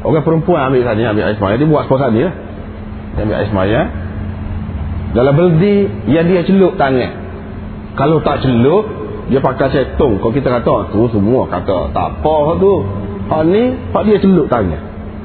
[0.00, 2.34] orang perempuan ambil sana ambil air semaya dia buat sepuas dia lah.
[3.16, 3.80] Dia ambil air semaya
[5.10, 7.10] dalam baldi yang dia celup tangan.
[7.98, 8.84] Kalau tak celup
[9.28, 12.72] dia pakai cetung kalau kita kata tu semua kata tak apa tu.
[13.30, 14.80] Hak ni hak dia celup tangan.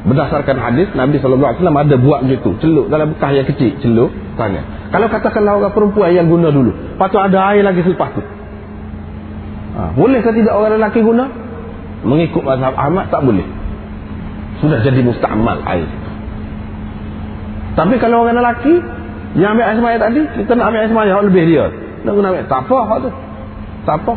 [0.05, 2.51] Berdasarkan hadis Nabi SAW ada buat macam tu.
[2.61, 4.91] Celup dalam bekas yang kecil celup tangan.
[4.91, 8.21] Kalau katakanlah orang perempuan yang guna dulu patut ada air lagi selepas tu.
[9.75, 11.27] Ha, boleh ke tidak orang lelaki guna?
[12.05, 13.54] Mengikut mazhab Ahmad tak boleh
[14.63, 15.89] sudah jadi musta'mal air
[17.75, 18.79] tapi kalau orang lelaki
[19.35, 21.65] yang ambil air semaya tadi kita nak ambil air semaya lebih dia
[22.07, 23.09] nak guna ambil tak apa tu
[23.83, 24.13] tak apa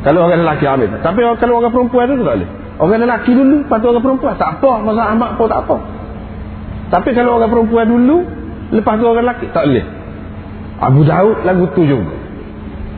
[0.00, 3.76] kalau orang lelaki ambil tapi kalau orang perempuan tu tak boleh Orang lelaki dulu, lepas
[3.84, 4.34] tu orang perempuan.
[4.40, 5.76] Tak apa, masa amat pun tak apa.
[6.88, 8.24] Tapi kalau orang perempuan dulu,
[8.72, 9.84] lepas tu orang lelaki, tak boleh.
[10.80, 12.16] Abu Daud lagu tu juga.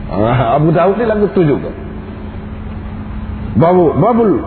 [0.07, 1.67] Ah, Abu Daud ni lagu tu juga.
[3.59, 4.39] Babu, babul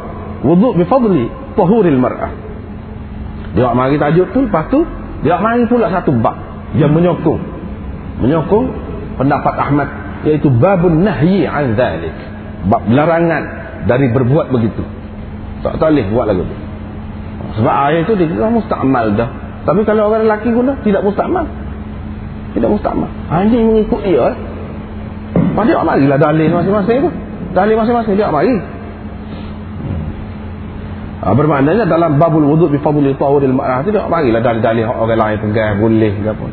[0.47, 1.27] wuduk bifadli
[1.59, 2.33] tahuril mar'ah.
[3.59, 4.87] Dia mari tajuk tu, lepas tu,
[5.27, 6.37] dia mari pula satu bab
[6.79, 7.41] yang menyokong.
[8.23, 8.67] Menyokong
[9.19, 9.89] pendapat Ahmad,
[10.23, 12.15] iaitu babun nahyi an dhalik.
[12.71, 14.83] Bab larangan dari berbuat begitu
[15.63, 16.57] tak boleh buat lagu tu
[17.59, 19.31] sebab air tu dia kira musta'mal dah
[19.67, 21.47] tapi kalau orang lelaki guna tidak musta'mal
[22.55, 24.37] tidak musta'mal ha, ini mengikut dia eh.
[25.37, 27.11] Pada dia marilah dalil masing-masing tu
[27.57, 28.53] dalil masing-masing dia mari
[31.27, 35.83] ha, bermaknanya dalam babul wuduk bifadul tawudil ma'rah tu dia marilah dalil-dalil orang lain pegang
[35.83, 36.47] boleh ke apa.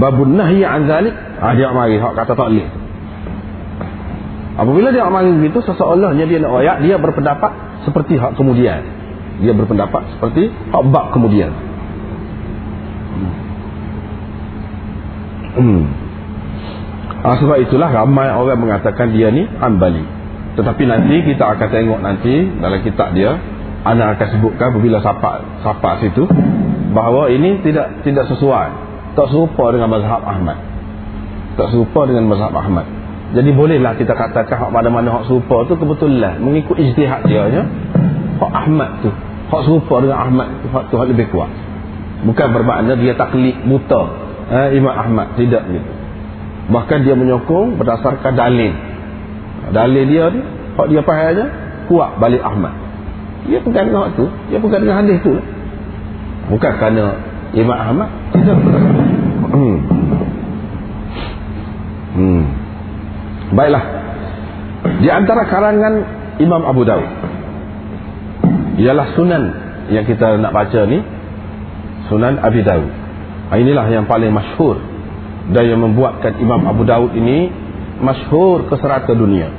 [0.00, 2.68] Babul nahyi an zalik ha, dia mari hak kata tak boleh.
[4.56, 7.52] Apabila dia mari begitu seseolahnya dia nak ayat dia berpendapat
[7.84, 8.80] seperti hak kemudian.
[9.44, 11.52] Dia berpendapat seperti hak bab kemudian.
[15.54, 15.86] Hmm.
[17.24, 20.02] Ha, sebab itulah ramai orang mengatakan dia ni Hanbali.
[20.54, 23.38] Tetapi nanti kita akan tengok nanti dalam kitab dia
[23.84, 26.24] Ana akan sebutkan apabila sapak sapak situ
[26.96, 28.68] bahawa ini tidak tidak sesuai.
[29.14, 30.58] Tak serupa dengan mazhab Ahmad.
[31.54, 32.88] Tak serupa dengan mazhab Ahmad.
[33.34, 37.62] Jadi bolehlah kita katakan hak mana-mana hak serupa tu kebetulan mengikut ijtihad dia nya.
[38.40, 39.10] Hak Ahmad tu,
[39.52, 41.50] hak serupa dengan Ahmad tu hak tu hak lebih kuat.
[42.24, 44.02] Bukan bermakna dia taklid buta.
[44.44, 45.90] Eh, Imam Ahmad tidak gitu.
[46.72, 48.72] Bahkan dia menyokong berdasarkan dalil.
[49.72, 50.40] Dalil dia ni,
[50.76, 51.44] hak dia faham aja
[51.88, 52.83] kuat balik Ahmad.
[53.44, 55.34] Dia pegang dengan tu Dia pegang dengan hadis tu
[56.44, 57.04] Bukan kerana
[57.54, 58.10] Imam Ahmad.
[59.54, 59.78] Hmm.
[62.18, 62.42] hmm.
[63.54, 63.84] Baiklah.
[64.98, 65.94] Di antara karangan
[66.42, 67.06] Imam Abu Dawud
[68.82, 69.44] Ialah sunan
[69.94, 70.98] Yang kita nak baca ni
[72.10, 72.90] Sunan Abi Dawud.
[73.54, 74.82] Ah, Inilah yang paling masyhur
[75.54, 77.54] Dan yang membuatkan Imam Abu Dawud ini
[78.02, 79.54] Masyhur ke serata dunia.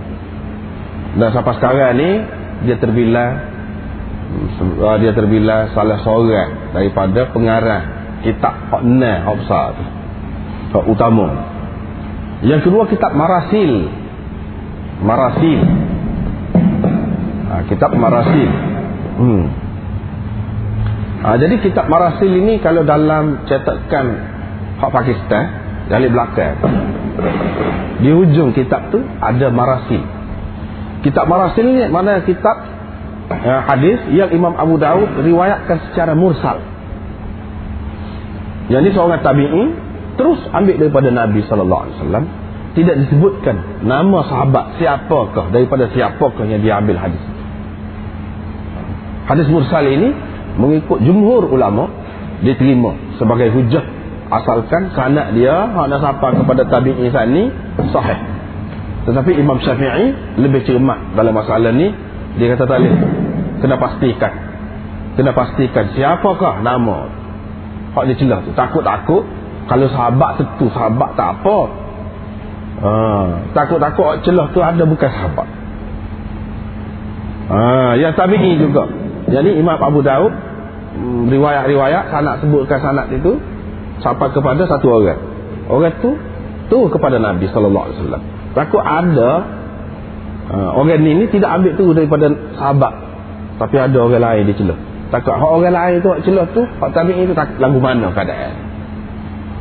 [1.16, 2.10] Dan sampai sekarang ni
[2.68, 3.55] Dia terbilang
[5.00, 7.82] dia terbilang salah seorang daripada pengarah
[8.26, 9.84] kitab hak nah hak besar tu?
[10.76, 11.28] Hak utama.
[12.42, 13.72] Yang kedua kitab marasil.
[15.06, 15.60] Marasil.
[17.46, 18.50] Ha, kitab marasil.
[19.16, 19.44] Hmm.
[21.24, 24.06] ha, jadi kitab marasil ini kalau dalam cetakan
[24.84, 25.44] hak Pakistan
[25.88, 26.60] dari belakang
[28.04, 30.04] di hujung kitab tu ada marasil.
[31.06, 32.75] Kitab marasil ni mana kitab
[33.30, 36.62] uh, hadis yang Imam Abu Daud riwayatkan secara mursal.
[38.70, 39.64] Yang ini seorang tabi'i
[40.18, 42.26] terus ambil daripada Nabi sallallahu alaihi wasallam
[42.76, 47.22] tidak disebutkan nama sahabat siapakah daripada siapakah yang dia ambil hadis.
[49.26, 50.12] Hadis mursal ini
[50.58, 51.90] mengikut jumhur ulama
[52.44, 53.86] diterima sebagai hujah
[54.30, 57.54] asalkan sanad dia hak sampai kepada tabi'i sani
[57.94, 58.20] sahih.
[59.06, 61.94] Tetapi Imam Syafi'i lebih cermat dalam masalah ni
[62.42, 62.94] dia kata tak boleh
[63.66, 64.34] Kena pastikan
[65.18, 67.10] Kena pastikan siapakah nama
[67.98, 69.26] Hak dia celah tu Takut-takut
[69.66, 71.58] Kalau sahabat tentu sahabat tak apa
[72.86, 72.92] ha.
[73.58, 75.48] Takut-takut celah tu ada bukan sahabat
[77.50, 77.98] ha.
[77.98, 78.86] Yang tabi'i juga
[79.34, 80.30] Jadi Imam Abu Daud
[80.94, 83.42] hmm, Riwayat-riwayat Sanak sebutkan sanak itu
[84.06, 85.18] Sampai kepada satu orang
[85.74, 86.14] Orang tu
[86.70, 87.98] Tu kepada Nabi SAW
[88.54, 89.56] Takut ada
[90.46, 92.94] Ha, orang ni, ni tidak ambil tu daripada sahabat.
[93.56, 94.80] Tapi ada orang lain dia celah.
[95.14, 98.54] Takut hak orang lain tu hak celah tu, hak tabi'in tu tak lagu mana keadaan.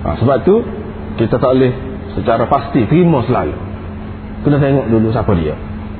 [0.02, 0.66] Ha, sebab tu
[1.20, 1.72] kita tak boleh
[2.18, 3.54] secara pasti terima selalu.
[4.42, 5.54] Kena tengok dulu siapa dia.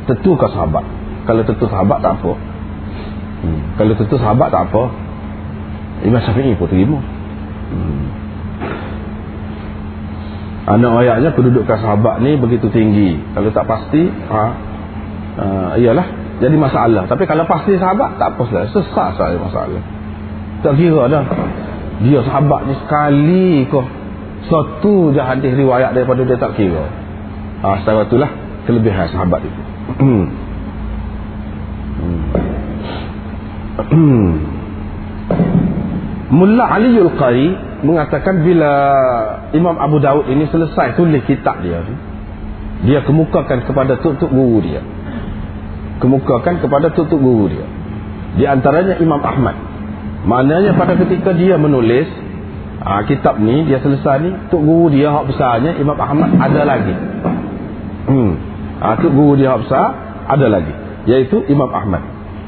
[0.04, 0.84] Tentu ke sahabat.
[1.24, 2.32] Kalau tentu sahabat tak apa.
[3.40, 3.60] Hmm.
[3.80, 4.82] Kalau tentu sahabat tak apa.
[6.04, 6.98] Imam Syafi'i pun terima.
[7.72, 8.04] Hmm.
[10.64, 13.20] Anak ayatnya kedudukan sahabat ni begitu tinggi.
[13.36, 14.42] Kalau tak pasti, ha,
[15.36, 17.06] uh, iyalah jadi masalah.
[17.06, 19.82] Tapi kalau pasti sahabat tak apa sahaja sesat saja masalah.
[20.66, 21.24] Tak kira dah.
[22.02, 23.86] Dia sahabat ni sekali kok
[24.50, 26.90] satu je hadis riwayat daripada dia tak kira.
[27.62, 28.30] Ah sebab itulah
[28.66, 29.62] kelebihan sahabat itu.
[30.02, 30.26] Hmm.
[36.34, 37.54] Mullah Aliul Qari
[37.86, 38.72] mengatakan bila
[39.54, 41.84] Imam Abu Daud ini selesai tulis kitab dia
[42.84, 44.82] dia kemukakan kepada tuk-tuk guru dia
[46.02, 47.66] kemukakan kepada tutup guru dia.
[48.34, 49.54] Di antaranya Imam Ahmad.
[50.24, 52.08] Maknanya pada ketika dia menulis
[52.80, 56.94] aa, kitab ni dia selesai ni tuk guru dia hak besarnya Imam Ahmad ada lagi.
[58.08, 58.32] Hmm.
[58.82, 59.86] aa, tuk guru dia hak besar
[60.26, 60.72] ada lagi.
[61.04, 62.00] Iaitu Imam Ahmad.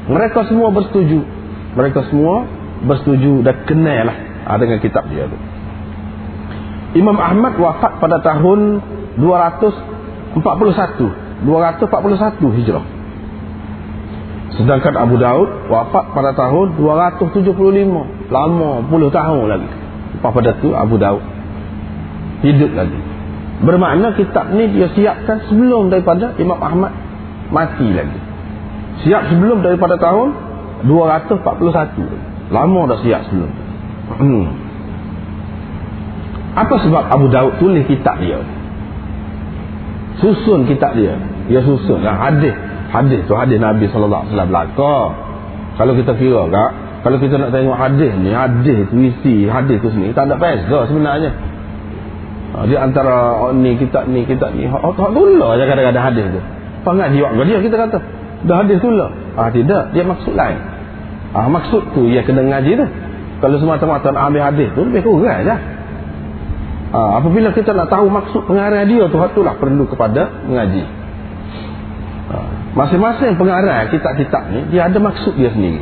[0.09, 1.21] Mereka semua bersetuju.
[1.77, 2.49] Mereka semua
[2.83, 4.17] bersetuju dan kenal lah
[4.57, 5.37] dengan kitab dia tu.
[6.97, 8.81] Imam Ahmad wafat pada tahun
[9.21, 10.41] 241
[11.45, 12.96] 241 Hijrah
[14.55, 18.31] Sedangkan Abu Daud wafat pada tahun 275.
[18.31, 19.69] Lama puluh tahun lagi.
[20.17, 21.19] Lepas pada tu Abu Daud
[22.45, 22.99] hidup lagi.
[23.57, 26.93] Bermakna kitab ni dia siapkan sebelum daripada Imam Ahmad
[27.49, 28.19] mati lagi.
[29.05, 30.29] Siap sebelum daripada tahun
[30.85, 32.53] 241.
[32.53, 33.51] Lama dah siap sebelum.
[34.17, 34.47] Hmm.
[36.57, 38.41] Apa sebab Abu Daud tulis kitab dia?
[40.21, 41.17] Susun kitab dia.
[41.49, 42.01] Dia susun.
[42.01, 42.55] Yang hadis
[43.03, 44.97] hadis tu hadis Nabi sallallahu alaihi wasallam belaka.
[45.77, 46.71] Kalau kita kira kak
[47.05, 50.79] kalau kita nak tengok hadis ni hadis tu isi hadis tu sendiri tak ada beza
[50.89, 51.31] sebenarnya.
[52.57, 56.25] Ha, di antara oh, ni kita ni kita ni hak hak tulah aja kadang-kadang hadis
[56.33, 56.41] tu.
[56.81, 57.97] Pangat jiwa dia kita kata.
[58.49, 60.57] Dah hadis tulah ah tidak dia maksud lain.
[61.37, 62.87] Ah maksud tu ia kena ngaji tu.
[63.37, 65.77] Kalau semata-mata nak ambil hadis tu lebih kurang aja
[66.87, 70.87] Ha, apabila kita nak tahu maksud pengarah dia tu, itulah perlu kepada mengaji.
[72.31, 72.35] Ha,
[72.77, 75.81] masing-masing pengarah kitab-kitab ni, dia ada maksud dia sendiri.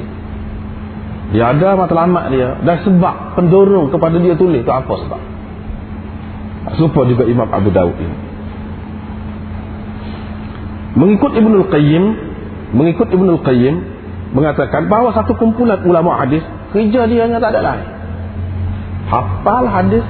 [1.36, 2.56] Dia ada matlamat dia.
[2.64, 5.22] Dan sebab pendorong kepada dia tulis tu apa sebab?
[6.80, 8.18] Supaya juga Imam Abu Dawud ini.
[10.96, 12.04] Mengikut Ibnul Qayyim,
[12.72, 13.76] mengikut Ibnul Qayyim,
[14.32, 17.88] mengatakan bahawa satu kumpulan ulama hadis, kerja dia hanya tak ada lain.
[19.12, 20.06] Hafal hadis,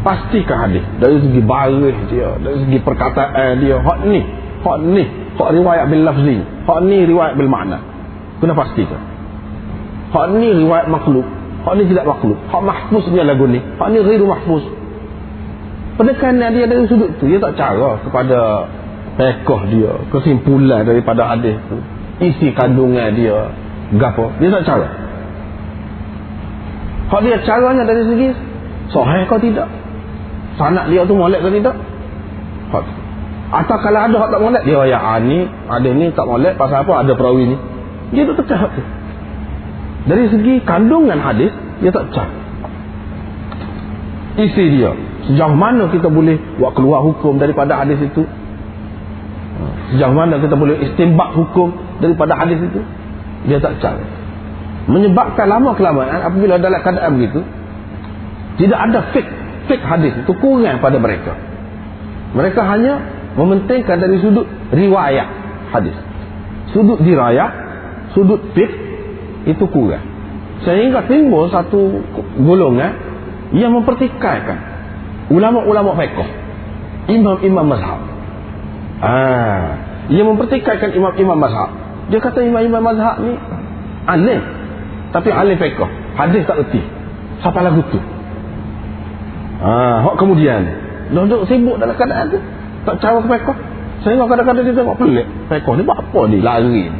[0.00, 4.20] pastikan hadis dari segi baris dia dari segi perkataan dia hak ni
[4.64, 5.04] hak ni
[5.40, 7.80] hak riwayat bil lafzi hak ni riwayat bil makna.
[8.40, 9.00] Kena pastikan
[10.12, 11.24] hak ni riwayat makhluk
[11.64, 12.38] hak ni tidak makhluk.
[12.52, 14.64] Hak dia lagu ni hak ni ghairu mahfuz.
[15.96, 18.68] Pendekatan dia dari sudut tu dia tak cara kepada
[19.20, 21.76] pekoh dia kesimpulan daripada hadis tu.
[22.20, 23.48] Isi kandungan dia
[23.96, 24.32] gapo.
[24.40, 24.88] Dia tak cara.
[27.10, 28.28] Hak dia caranya dari segi
[28.92, 29.68] sahih kau tidak?
[30.58, 31.76] Sanak dia tu molek ke tidak?
[32.70, 32.99] Hak
[33.50, 37.02] atau kalau ada hak tak molek dia ya ni ada ni tak molek pasal apa?
[37.02, 37.56] Ada perawi ni.
[38.14, 38.82] Dia tu tekan tu
[40.06, 41.52] dari segi kandungan hadis
[41.84, 42.28] dia tak cak
[44.40, 44.96] isi dia
[45.28, 48.24] sejauh mana kita boleh buat keluar hukum daripada hadis itu?
[49.92, 52.80] Sejauh mana kita boleh istimbak hukum daripada hadis itu?
[53.50, 54.00] Dia tak cak
[54.88, 57.44] menyebabkan lama kelamaan apabila dalam keadaan begitu
[58.56, 59.30] tidak ada fake
[59.68, 61.36] fik hadis itu kurang pada mereka.
[62.32, 65.28] Mereka hanya mementingkan dari sudut riwayat
[65.72, 65.96] hadis.
[66.76, 67.50] Sudut dirayat
[68.12, 68.70] sudut fik
[69.48, 70.04] itu kurang.
[70.60, 72.04] Sehingga timbul satu
[72.36, 72.92] golongan
[73.56, 74.60] yang mempertikaikan
[75.32, 76.20] ulama-ulama fiqh
[77.08, 78.00] imam-imam mazhab.
[79.00, 81.70] Ah yang mempertikaikan imam-imam mazhab.
[82.12, 83.32] Dia kata imam-imam mazhab ni
[84.04, 84.42] alim
[85.16, 85.80] tapi alim fiqh.
[86.18, 86.82] Hadis tak erti.
[87.40, 87.96] Siapa lagu tu?
[89.60, 90.60] Ha, hok kemudian.
[91.10, 92.38] Duduk sibuk dalam keadaan tu.
[92.90, 93.54] Tak cara pekoh.
[94.02, 95.26] Sehingga kadang-kadang dia tengok pelik.
[95.46, 96.42] Pekoh ni buat apa ni?
[96.42, 96.90] Lari.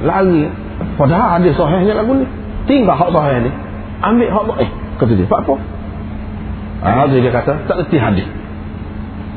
[0.00, 0.48] Lari.
[0.96, 2.24] Padahal ada sahihnya lagu ni.
[2.64, 3.50] Tinggal hak sahih ni.
[4.00, 5.28] Ambil hak eh kata dia.
[5.28, 5.54] Buat apa?
[6.80, 8.24] Ha, dia, kata tak reti hadis.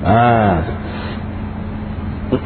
[0.07, 0.15] Ha.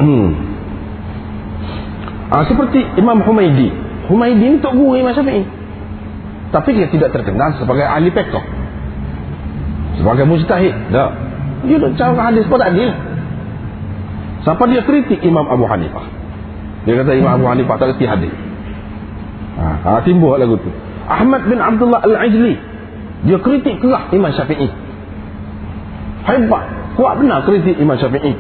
[2.33, 3.69] ha, seperti Imam Humaidi.
[4.09, 5.45] Humaidi ni tok guru Imam Syafi'i.
[6.49, 8.41] Tapi dia tidak terkenal sebagai ahli pekoh
[9.97, 11.09] sebagai mujtahid tak
[11.67, 12.91] dia nak cara hadis pun tak adil.
[14.47, 16.07] Siapa dia kritik Imam Abu Hanifah?
[16.87, 18.31] Dia kata Imam Abu Hanifah tak reti hadis.
[19.59, 20.71] Ha, ha, timbul lagu tu.
[21.03, 22.55] Ahmad bin Abdullah Al-Ajli.
[23.27, 24.71] Dia kritik keras Imam Syafi'i.
[26.31, 26.63] Hebat.
[26.95, 28.39] Kuat benar kritik Imam Syafi'i.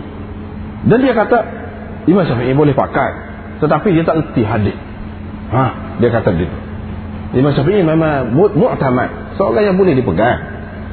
[0.87, 1.43] Dan dia kata
[2.07, 4.77] Imam Syafi'i boleh pakai tetapi dia tak reti hadis.
[5.51, 6.47] Ha, dia kata dia
[7.35, 9.35] Imam Syafi'i memang mu'tamad.
[9.35, 10.39] Seorang yang boleh dipegang.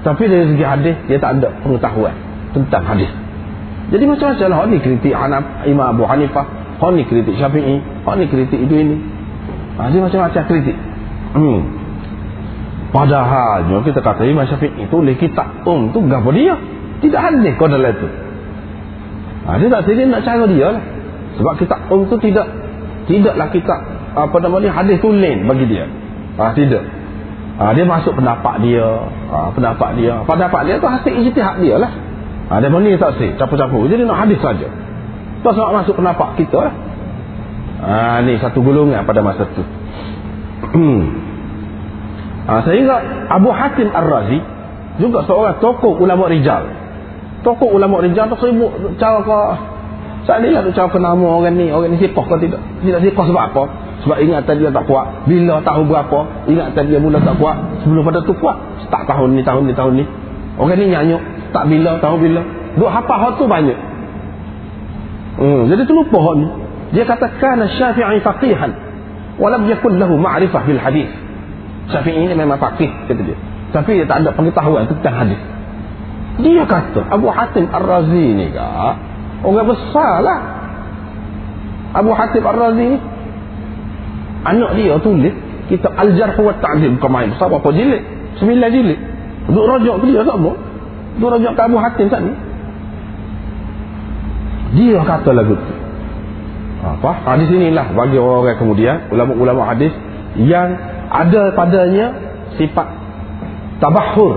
[0.03, 2.24] Tapi dari segi hadis dia tak ada pengetahuan
[2.55, 3.11] tentang hadis.
[3.93, 4.59] Jadi macam-macam lah.
[4.71, 6.47] ni kritik Hanaf, Imam Abu Hanifah.
[6.81, 7.83] Hak ni kritik Syafi'i.
[8.07, 8.97] Hak ni kritik itu ini.
[9.77, 10.77] Ha, dia macam-macam kritik.
[11.35, 11.61] Hmm.
[12.95, 16.57] Padahal kita kata Imam Syafi'i itu oleh kitab um tu gapa dia.
[17.03, 18.09] Tidak hadis kau dalam itu.
[19.45, 20.85] Ha, dia tak dia nak cara dia lah.
[21.37, 22.47] Sebab kitab um tu tidak
[23.05, 23.81] tidaklah kitab
[24.15, 25.85] apa namanya hadis tu lain bagi dia.
[26.41, 26.83] Ha, tidak.
[27.55, 28.87] Ha, dia masuk pendapat dia.
[29.31, 30.25] Ha, pendapat dia.
[30.25, 31.93] Pendapat dia tu hasil ijtihad dia lah.
[32.51, 33.33] Ha, dia mana tak sih.
[33.41, 33.89] Campur-campur.
[33.89, 34.69] Jadi nak hadis saja.
[35.41, 36.75] Tu nak masuk pendapat kita lah.
[37.85, 39.65] Ha, ni satu golongan pada masa tu.
[42.49, 42.97] ha, sehingga
[43.29, 44.41] Abu Hatim Ar-Razi
[45.01, 46.69] juga seorang tokoh ulama rijal.
[47.45, 49.39] Tokoh ulama rijal tu sibuk cara ke
[50.25, 51.69] saya lihat tu cara ke nama orang ni.
[51.69, 52.61] Orang ni sipoh ke tidak.
[52.81, 53.63] Tidak sipoh sebab apa?
[54.05, 55.29] Sebab ingatan dia tak kuat.
[55.29, 57.85] Bila tahu berapa, ingatan dia mula tak kuat.
[57.85, 58.57] Sebelum pada tu kuat.
[58.89, 60.05] Tak tahun ni, tahun ni, tahun ni.
[60.57, 61.23] Orang ni nyanyuk.
[61.55, 62.43] Tak bila, tahu bila.
[62.75, 63.79] Duk hafal hal tu banyak.
[65.39, 66.49] Hmm, jadi tu lupa hal ni.
[66.99, 68.75] Dia kata, Kana syafi'i faqihan.
[69.39, 71.11] Walam yakun lahu ma'rifah bil hadis.
[71.95, 73.39] Syafi'i ini memang faqih, kata dia.
[73.71, 75.41] Tapi dia tak ada pengetahuan tentang hadis.
[76.43, 78.95] Dia kata, Abu Hatim Ar-Razi ni kak,
[79.47, 80.41] orang besar lah.
[81.95, 82.99] Abu Hatim Ar-Razi ni,
[84.45, 85.35] anak dia tulis
[85.67, 88.03] kita Al-Jarh wa Ta'dil bukan main besar berapa jilid
[88.37, 89.01] sembilan jilid
[89.49, 90.53] duk rajak dia sama
[91.19, 92.33] duk rajak ke Abu Hatim tadi
[94.75, 95.75] dia kata lagu tu.
[96.85, 97.11] Apa?
[97.25, 99.95] Hadis inilah bagi orang-orang kemudian ulama-ulama hadis
[100.37, 100.77] yang
[101.09, 102.13] ada padanya
[102.59, 102.91] sifat
[103.79, 104.35] tabahur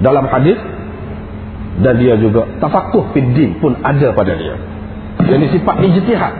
[0.00, 0.56] dalam hadis
[1.82, 4.54] dan dia juga tafakuh fiddin pun ada pada dia.
[5.20, 6.34] Jadi sifat ijtihad.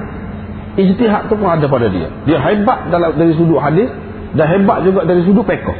[0.78, 2.08] Ijtihad tu pun ada pada dia.
[2.24, 3.90] Dia hebat dalam dari sudut hadis
[4.38, 5.76] dan hebat juga dari sudut pekoh.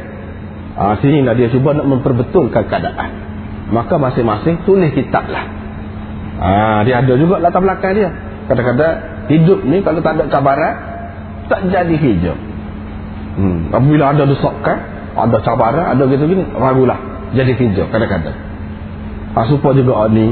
[0.75, 3.24] Ha, sini lah dia cuba nak memperbetulkan keadaan
[3.75, 5.65] maka masing-masing tulis kitab lah
[6.39, 8.09] ha, dia ada juga latar belakang dia.
[8.45, 8.95] Kadang-kadang
[9.31, 10.73] hidup ni kalau tak ada kabaran
[11.49, 12.37] tak jadi hijau.
[13.35, 13.67] Hmm.
[13.67, 14.77] apabila ada desakan
[15.11, 16.95] ada cabaran ada gitu gini ragulah
[17.35, 18.35] jadi hijau kadang-kadang.
[19.35, 20.31] Ha, supaya juga ni.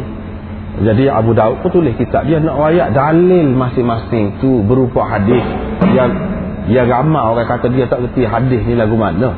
[0.73, 2.25] Jadi Abu Daud pun tulis kitab.
[2.25, 5.43] Dia nak rayak dalil masing-masing tu berupa hadis.
[5.93, 6.11] Yang
[6.71, 9.37] dia ramai orang kata dia tak reti hadis ni lagu mana.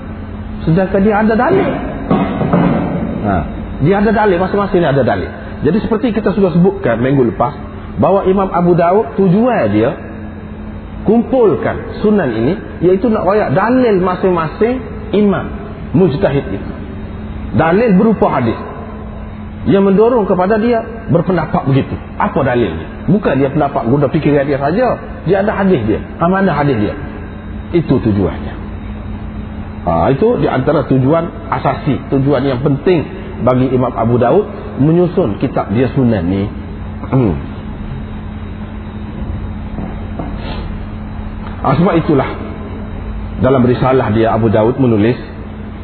[0.63, 1.69] Sedangkan dia ada dalil.
[3.25, 3.35] Ha.
[3.83, 5.27] Dia ada dalil masing-masing ni ada dalil.
[5.65, 7.55] Jadi seperti kita sudah sebutkan minggu lepas
[7.99, 9.89] bahawa Imam Abu Daud tujuan dia
[11.03, 14.79] kumpulkan sunan ini iaitu nak rayak dalil masing-masing
[15.11, 15.45] imam
[15.95, 16.71] mujtahid itu.
[17.55, 18.57] Dalil berupa hadis.
[19.65, 20.77] Yang mendorong kepada dia
[21.09, 21.97] berpendapat begitu.
[22.21, 24.87] Apa dalilnya bukan dia pendapat guna fikiran dia saja.
[25.25, 25.99] Dia ada hadis dia.
[26.21, 26.93] Mana hadis dia?
[27.73, 28.53] Itu tujuannya.
[29.85, 33.05] Ha, itu di antara tujuan asasi tujuan yang penting
[33.43, 34.47] bagi Imam Abu Daud
[34.79, 36.43] menyusun kitab dia sunan ni
[37.11, 37.33] hmm.
[41.59, 42.29] ha, sebab itulah
[43.43, 45.19] dalam risalah dia Abu Daud menulis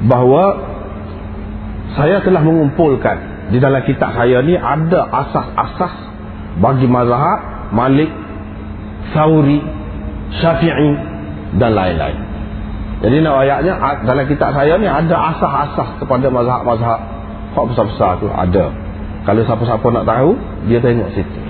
[0.08, 0.72] bahawa
[2.00, 5.94] saya telah mengumpulkan di dalam kitab saya ni ada asas-asas
[6.64, 8.12] bagi mazhab Malik,
[9.12, 9.60] Sauri,
[10.40, 10.92] Syafi'i
[11.60, 12.20] dan lain-lain.
[13.02, 13.74] Jadi nak ayatnya
[14.08, 17.00] dalam kitab saya ni ada asas-asas kepada mazhab-mazhab
[17.52, 18.72] hak besar-besar tu ada.
[19.22, 20.34] Kalau siapa-siapa nak tahu,
[20.66, 21.42] dia tengok situ.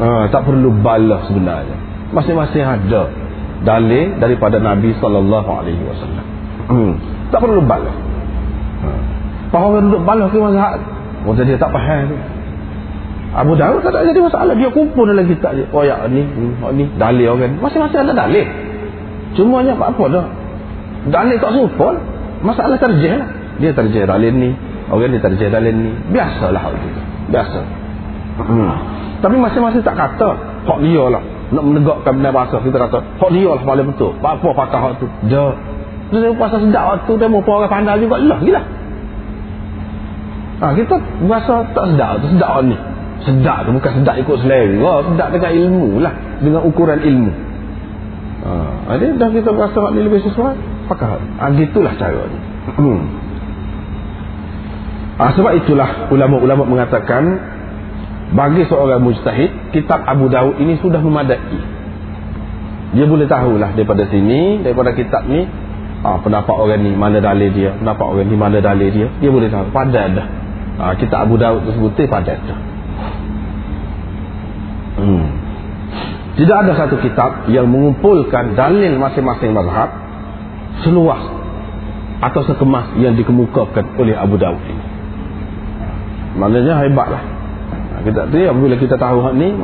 [0.00, 1.76] Ha, tak perlu balas sebenarnya.
[2.16, 3.12] Masing-masing ada
[3.60, 6.26] dalil daripada Nabi wasallam.
[6.70, 6.92] Hmm,
[7.28, 8.10] tak perlu balas.
[9.50, 10.78] Faham orang duduk balas ke mazhab
[11.26, 12.16] Oh dia tak faham tu
[13.30, 16.22] Abu Dawud tak ada jadi masalah Dia kumpul dalam kitab dia Oh ya ni
[16.74, 18.46] ni Dalil orang Masing-masing ada dalil
[19.34, 20.26] Cumanya apa-apa dah
[21.10, 21.98] Dalil tak serupa
[22.46, 23.28] Masalah terjeh lah
[23.60, 24.50] Dia terjeh dalil ni
[24.90, 25.92] Orang dia terjeh dalil ni.
[26.10, 27.00] Biasalah hal itu
[27.30, 27.60] Biasa.
[28.40, 28.72] Hmm.
[29.20, 30.28] Tapi masing-masing tak kata
[30.66, 31.22] Hak dia lah.
[31.52, 34.16] Nak menegakkan benda bahasa Kita kata Hak dia lah paling betul.
[34.18, 35.06] Apa patah hak tu?
[35.28, 35.54] Dia.
[36.10, 38.18] Dia pasal sedap waktu Dia mau orang pandai juga.
[38.18, 38.62] Lah gila.
[40.60, 40.94] Ha, kita
[41.24, 42.76] rasa tak sedap tu sedap ni.
[43.24, 44.92] Sedap tu bukan sedap ikut selera.
[45.08, 46.14] Sedap dengan ilmu lah.
[46.44, 47.32] Dengan ukuran ilmu.
[48.40, 48.50] Ha,
[48.96, 50.54] jadi dah kita rasa ni lebih sesuai
[50.88, 52.38] pakar ha, gitulah cara ni.
[52.76, 53.00] Hmm.
[55.20, 57.28] Ha, sebab itulah ulama-ulama mengatakan
[58.32, 61.60] bagi seorang mujtahid kitab Abu Dawud ini sudah memadai.
[62.90, 65.44] Dia boleh tahulah daripada sini daripada kitab ni
[66.00, 69.52] ha, pendapat orang ni mana dalil dia pendapat orang ni mana dalil dia dia boleh
[69.52, 70.26] tahu padan dah.
[70.80, 72.54] Ha, kita Abu Daud tersebut pada itu
[74.96, 75.24] hmm.
[76.40, 79.92] tidak ada satu kitab yang mengumpulkan dalil masing-masing mazhab
[80.80, 81.20] seluas
[82.20, 84.79] atau sekemas yang dikemukakan oleh Abu Daud ini
[86.38, 87.22] maknanya hebatlah.
[87.72, 89.54] Ha, kita tu ya bila kita tahu hak ni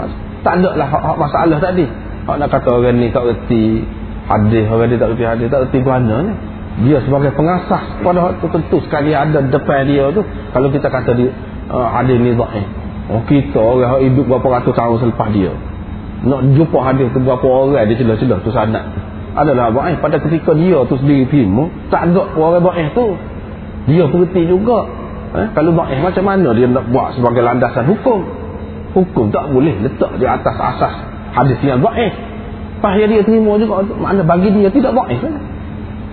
[0.42, 1.86] tak ada lah hak, hak masalah tadi.
[2.26, 3.86] Hak nak kata orang ni tak reti
[4.26, 6.32] hadis orang ni tak reti hadis tak reti mana ni
[6.76, 10.20] dia sebagai pengasah pada waktu tentu sekali ada depan dia tu
[10.52, 11.32] kalau kita kata dia
[11.72, 12.66] uh, hadis ni dhaif
[13.08, 15.54] oh kita orang hidup berapa ratus tahun selepas dia.
[16.26, 18.84] Nak jumpa hadis tu berapa orang dia celah-celah tu sanad
[19.36, 23.16] adalah dhaif pada ketika dia tu sendiri film tak ada orang dhaif tu.
[23.86, 25.48] Dia berhenti juga eh?
[25.56, 28.20] kalau dhaif macam mana dia nak buat sebagai landasan hukum
[28.94, 30.94] hukum tak boleh letak di atas asas
[31.34, 32.14] hadis yang dhaif
[32.78, 35.34] pahaya dia terima juga makna bagi dia tidak dhaif kan?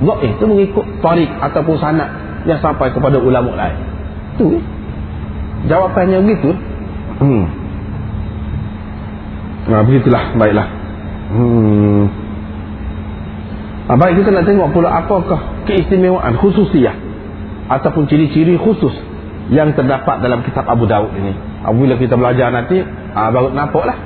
[0.03, 2.09] Dhaif itu mengikut tarik ataupun sanad
[2.43, 3.77] yang sampai kepada ulama lain.
[4.35, 4.63] Tu eh?
[5.63, 6.51] Jawapannya begitu.
[7.23, 7.45] Hmm.
[9.63, 10.67] Nah, begitulah, baiklah.
[11.31, 12.03] Hmm.
[13.87, 16.95] Ah, baik kita nak tengok pula apakah keistimewaan khususiyah
[17.69, 18.91] ataupun ciri-ciri khusus
[19.51, 21.35] yang terdapat dalam kitab Abu Daud ini.
[21.63, 22.79] Apabila kita belajar nanti,
[23.15, 23.97] ah, baru nampaklah.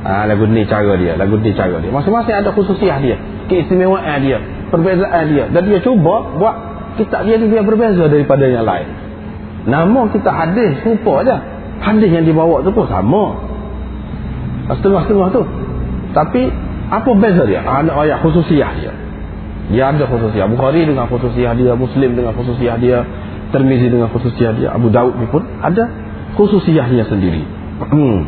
[0.00, 1.92] Ah, lagu ni cara dia, lagu ni cara dia.
[1.92, 4.38] Masing-masing ada khususiyah dia, keistimewaan dia
[4.70, 5.44] perbezaan dia.
[5.50, 6.56] Dan dia cuba buat
[6.96, 8.88] kitab dia ni dia berbeza daripada yang lain.
[9.68, 11.36] Nama kita hadis serupa aja.
[11.84, 13.36] Hadis yang dibawa tu pun sama.
[14.70, 15.42] Setengah-setengah tu.
[16.16, 16.42] Tapi
[16.90, 17.60] apa beza dia?
[17.60, 18.92] Ada ayat khususiah dia
[19.70, 23.06] dia ada khususiah Bukhari dengan khususiah dia Muslim dengan khususiah dia
[23.50, 25.86] Termizi dengan khususiah dia Abu Daud ni pun ada
[26.34, 27.42] khususiahnya sendiri
[27.80, 28.18] hmm.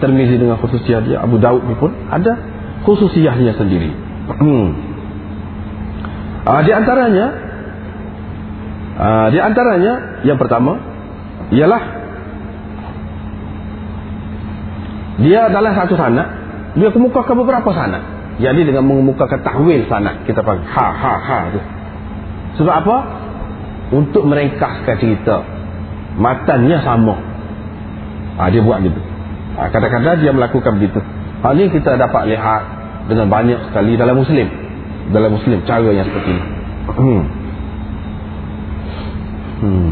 [0.00, 2.32] Termizi dengan khususiah dia Abu Daud ni pun ada
[2.84, 4.68] khususiahnya sendiri Hmm.
[6.46, 7.26] Uh, di antaranya
[8.94, 10.78] uh, di antaranya yang pertama
[11.50, 11.82] ialah
[15.20, 16.28] dia adalah satu sanad
[16.78, 21.60] dia kemukakan beberapa sanad jadi dengan mengemukakan tahwil sanad kita panggil ha ha ha tu.
[22.60, 22.96] Sebab apa?
[23.94, 25.44] Untuk meringkaskan cerita.
[26.18, 27.14] Matanya sama.
[28.40, 29.00] Ha, dia buat gitu
[29.60, 31.04] ha, kadang-kadang dia melakukan begitu
[31.44, 32.62] hal ini kita dapat lihat
[33.12, 34.48] dengan banyak sekali dalam muslim.
[35.10, 36.42] Dalam muslim cara yang seperti ini
[36.86, 37.22] hmm.
[39.60, 39.90] Hmm.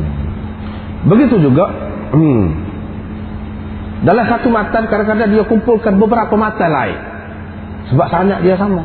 [1.11, 1.67] begitu juga
[2.15, 2.45] hmm.
[4.07, 6.99] dalam satu matan kadang-kadang dia kumpulkan beberapa matan lain
[7.89, 8.85] sebab sanat dia sama.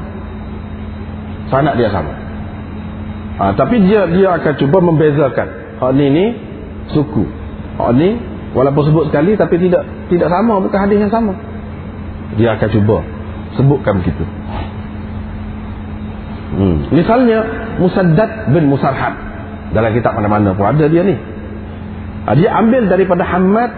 [1.52, 2.14] Sanat dia sama.
[3.34, 5.48] Ha, tapi dia dia akan cuba membezakan.
[5.82, 6.26] Hak ni ni
[6.94, 7.26] suku.
[7.82, 8.16] Hak ni
[8.54, 10.64] walaupun sebut sekali tapi tidak tidak sama.
[10.64, 11.34] Bukan hadis yang sama.
[12.40, 12.98] Dia akan cuba
[13.60, 14.26] sebutkan begitu.
[16.54, 16.86] Hmm.
[16.94, 17.40] misalnya
[17.82, 19.18] Musaddad bin Musarhad.
[19.74, 21.18] Dalam kitab mana-mana pun ada dia ni.
[22.24, 23.72] Ha, dia ambil daripada Hamad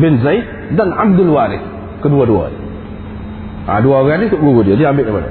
[0.00, 1.62] bin Zaid dan Abdul Warith.
[2.00, 2.61] Kedua-dua
[3.66, 5.30] ha, dua orang ni guru dia dia ambil daripada.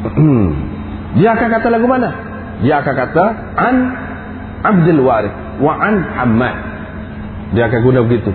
[1.10, 2.10] Dia akan kata lagu mana?
[2.62, 3.24] Dia akan kata
[3.58, 3.76] an
[4.62, 6.56] Abdul Warith wa an Hamad.
[7.56, 8.30] Dia akan guna begitu.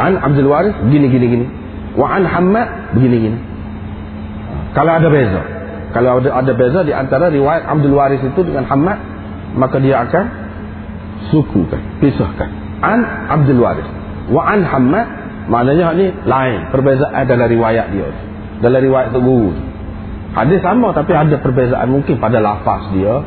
[0.00, 1.46] An Abdul Warith gini gini gini.
[2.00, 3.38] Wa an Hamad begini gini.
[4.72, 5.42] Kalau ada beza.
[5.92, 8.98] Kalau ada ada beza di antara riwayat Abdul Warith itu dengan Hamad,
[9.56, 10.24] maka dia akan
[11.32, 12.50] sukukan, pisahkan.
[12.80, 13.00] An
[13.32, 13.88] Abdul Warith
[14.32, 18.08] wa an Hamad maknanya ni lain, perbezaan dalam riwayat dia.
[18.60, 19.52] Dalam riwayat tu guru.
[20.36, 23.24] Hadis sama tapi ada perbezaan mungkin pada lafaz dia.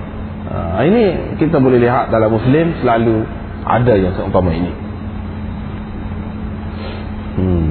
[0.49, 3.25] Ha, ini kita boleh lihat dalam Muslim selalu
[3.65, 4.71] ada yang seumpama ini.
[7.39, 7.69] Hmm.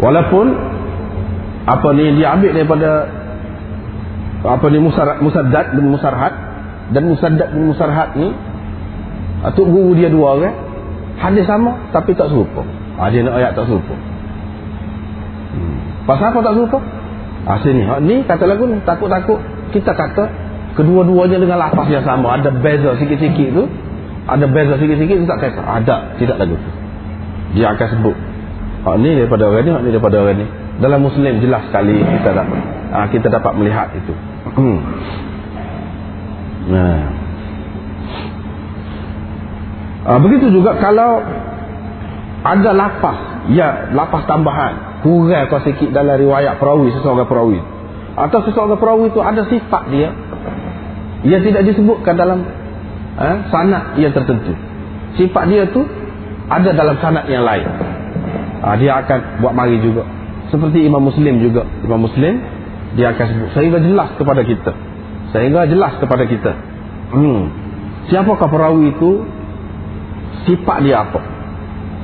[0.00, 0.46] Walaupun
[1.68, 2.90] apa ni dia ambil daripada
[4.40, 6.32] apa ni Musar, Musaddad bin Musarhat
[6.90, 8.32] dan Musaddad bin Musarhat ni
[9.44, 10.56] atuk ha, guru dia dua orang
[11.20, 12.64] hadis sama tapi tak serupa.
[13.00, 13.96] Ha, dia nak ayat tak serupa.
[15.56, 15.76] Hmm.
[16.04, 16.78] Pasal apa tak serupa?
[17.48, 17.82] Ha, sini.
[17.88, 18.76] Ha, ni kata lagu ni.
[18.84, 19.40] Takut-takut.
[19.72, 20.28] Kita kata
[20.76, 22.36] kedua-duanya dengan lapas yang sama.
[22.36, 23.64] Ada beza sikit-sikit tu.
[24.28, 25.64] Ada beza sikit-sikit tu tak kata.
[25.64, 25.96] Ada.
[26.20, 26.70] Tidak lagu tu.
[27.56, 28.16] Dia akan sebut.
[28.84, 29.70] Ha, ni daripada orang ni.
[29.72, 30.46] Ha, ni daripada orang ni.
[30.84, 32.60] Dalam Muslim jelas sekali kita dapat.
[32.92, 34.12] Ha, kita dapat melihat itu.
[34.60, 34.78] Hmm.
[36.68, 37.00] Nah.
[40.04, 41.24] Ha, begitu juga kalau
[42.40, 43.18] ada lapas.
[43.52, 45.04] Ya, lapas tambahan.
[45.04, 47.60] Kurang kau sikit dalam riwayat perawi seseorang perawi.
[48.16, 50.08] Atau seseorang perawi itu ada sifat dia.
[51.24, 52.44] Yang tidak disebutkan dalam
[53.20, 54.56] eh, sanat yang tertentu.
[55.20, 55.84] Sifat dia tu
[56.48, 57.68] ada dalam sanat yang lain.
[58.60, 60.04] Ha, dia akan buat mari juga.
[60.52, 61.64] Seperti Imam Muslim juga.
[61.84, 62.40] Imam Muslim
[62.96, 64.72] dia akan sebut sehingga jelas kepada kita.
[65.32, 66.52] Sehingga jelas kepada kita.
[67.10, 67.50] Hmm.
[68.08, 69.28] siapakah perawi itu?
[70.48, 71.29] Sifat dia apa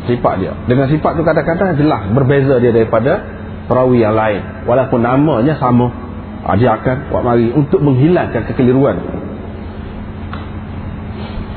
[0.07, 0.53] sifat dia.
[0.71, 3.23] Dengan sifat tu kadang-kadang jelas berbeza dia daripada
[3.67, 4.65] perawi yang lain.
[4.65, 5.91] Walaupun namanya sama.
[6.47, 8.97] Ha, dia akan buat mari untuk menghilangkan kekeliruan.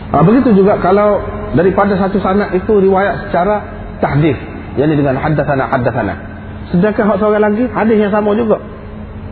[0.09, 1.21] Ha, begitu juga kalau
[1.53, 3.61] daripada satu sanat itu riwayat secara
[4.01, 4.37] tahdif.
[4.77, 6.13] Yang dengan haddathana
[6.69, 8.61] sedangkan hak seorang lagi hadis yang sama juga.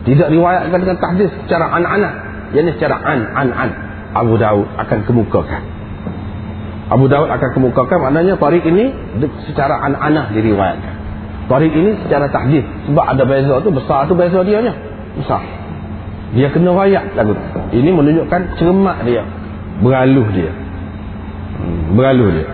[0.06, 2.14] Tidak riwayatkan dengan tahdif secara an-anah
[2.54, 3.70] yang secara an-an-an.
[4.18, 5.77] Abu Daud akan kemukakan
[6.88, 8.96] Abu Dawud akan kemukakan maknanya tarik ini
[9.52, 10.94] secara an-anah diriwayatkan.
[11.52, 14.74] Tarik ini secara tahdid sebab ada beza tu besar tu beza dia nya.
[15.20, 15.44] Besar.
[16.32, 17.60] Dia kena wayak lagu tu.
[17.76, 19.24] Ini menunjukkan cermat dia.
[19.84, 20.52] Beraluh dia.
[21.60, 22.48] Hmm, beraluh dia.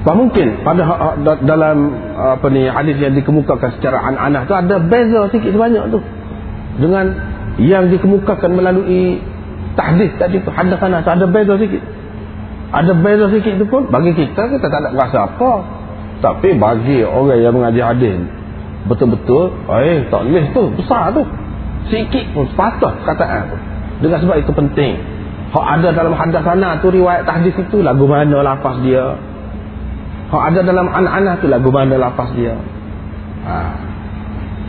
[0.00, 1.08] Apa mungkin pada ha, ha,
[1.44, 1.76] dalam
[2.16, 6.02] apa ni hadis yang dikemukakan secara an-anah tu ada beza sikit sebanyak tu.
[6.82, 7.14] Dengan
[7.62, 9.22] yang dikemukakan melalui
[9.78, 11.82] tahdid tadi tu hadatsana ada beza sikit
[12.70, 13.90] ada beza sikit tu pun.
[13.90, 15.50] Bagi kita kita tak ada rasa apa.
[16.22, 18.16] Tapi bagi orang yang mengaji hadis
[18.80, 21.26] betul-betul eh tak boleh tu besar tu.
[21.90, 23.56] Sikit pun sepatah kataan tu.
[24.06, 24.94] Dengan sebab itu penting.
[25.50, 29.18] Hak ada dalam hadis sana tu riwayat tahdis itu lagu mana lafaz dia.
[30.30, 32.54] Hak ada dalam anak-anak tu lagu mana lafaz dia.
[33.40, 33.56] Ha.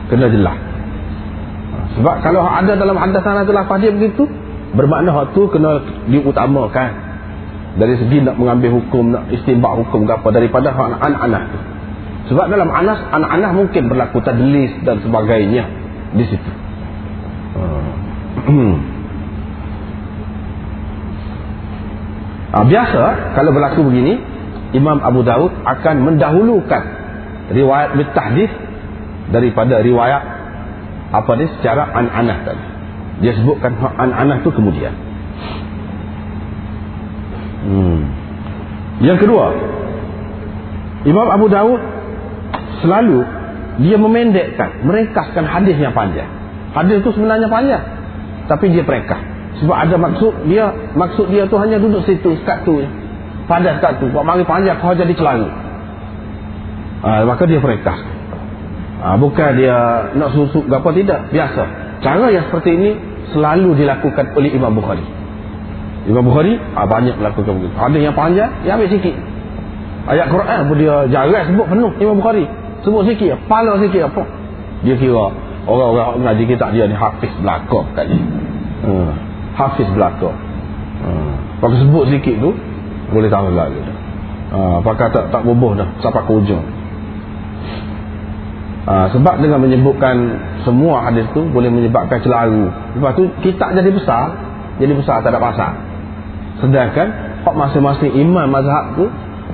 [0.08, 0.56] kena jelas.
[0.56, 1.76] Ha.
[2.00, 4.26] sebab kalau ada dalam hadis sana tu lafaz dia begitu
[4.74, 7.11] bermakna hak tu kena diutamakan
[7.72, 11.60] dari segi nak mengambil hukum nak istimbak hukum ke apa daripada anak-anak tu.
[12.32, 15.64] Sebab dalam anas anak-anak mungkin berlaku tadlis dan sebagainya
[16.16, 16.52] di situ.
[22.52, 23.02] Ha, biasa
[23.40, 24.20] kalau berlaku begini
[24.76, 26.84] Imam Abu Daud akan mendahulukan
[27.52, 28.52] riwayat bitahdis
[29.32, 30.24] daripada riwayat
[31.12, 32.66] apa ni secara an-anah tadi.
[33.24, 35.11] Dia sebutkan an-anah tu kemudian
[37.62, 38.02] Hmm.
[39.02, 39.46] Yang kedua,
[41.06, 41.82] Imam Abu Dawud
[42.82, 43.26] selalu
[43.82, 46.30] dia memendekkan, merekaskan hadis yang panjang.
[46.78, 47.84] Hadis itu sebenarnya panjang,
[48.46, 49.18] tapi dia perekah.
[49.62, 52.82] Sebab ada maksud dia, maksud dia tu hanya duduk situ, sekat tu.
[53.46, 54.10] Pada sekat tu.
[54.10, 55.50] Buat mari panjang, kau jadi celana.
[57.02, 58.00] Ha, maka dia perekas.
[59.02, 59.78] Ha, bukan dia
[60.18, 61.20] nak susuk apa, tidak.
[61.34, 61.64] Biasa.
[62.02, 62.90] Cara yang seperti ini
[63.34, 65.21] selalu dilakukan oleh Imam Bukhari.
[66.10, 67.76] Imam Bukhari ha, banyak melakukan begitu.
[67.78, 69.16] Ada yang panjang, dia ambil sikit.
[70.10, 72.46] Ayat Quran pun dia jarang sebut penuh Imam Bukhari.
[72.82, 74.24] Sebut sikit, pala sikit apa.
[74.82, 75.30] Dia kira
[75.70, 78.18] orang-orang ngaji kita dia ni hafiz belakang kat dia.
[78.82, 79.14] Hmm.
[79.54, 80.34] Hafiz belakang.
[81.06, 81.34] Hmm.
[81.62, 82.50] Kalau sebut sikit tu
[83.14, 83.78] boleh tahu lagi.
[84.52, 86.66] Ha, pakai tak tak bubuh dah sampai ke ujung.
[88.90, 90.18] Ha, sebab dengan menyebutkan
[90.66, 92.74] semua hadis tu boleh menyebabkan celaru.
[92.98, 94.34] Lepas tu kitab jadi besar,
[94.82, 95.91] jadi besar tak ada pasal.
[96.60, 97.08] Sedangkan
[97.48, 99.06] hak masing-masing imam mazhab tu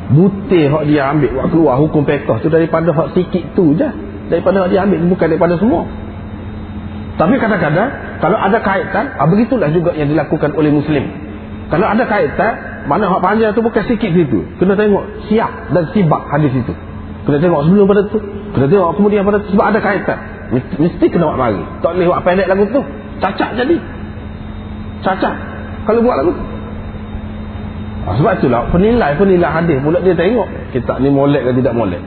[0.07, 3.87] butir hak dia ambil buat keluar hukum fiqh tu daripada hak sikit tu je.
[4.27, 5.85] Daripada hak dia ambil bukan daripada semua.
[7.17, 7.89] Tapi kadang-kadang
[8.21, 11.05] kalau ada kaitan ah, begitulah juga yang dilakukan oleh muslim.
[11.67, 12.53] Kalau ada kaitan
[12.87, 14.39] mana hak panjang tu bukan sikit situ.
[14.57, 16.73] Kena tengok siap dan sibak hadis itu.
[17.27, 18.19] Kena tengok sebelum pada tu.
[18.55, 20.19] Kena tengok kemudian pada tu sebab ada kaitan.
[20.79, 21.61] Mesti kena buat mari.
[21.83, 22.81] Tak boleh buat pendek lagu tu.
[23.19, 23.75] Cacat jadi.
[25.03, 25.35] Cacat
[25.87, 26.56] kalau buat lagu tu
[28.07, 31.99] Ha, sebab itulah penilai-penilai hadis pula dia tengok kita ni molek ke tidak molek.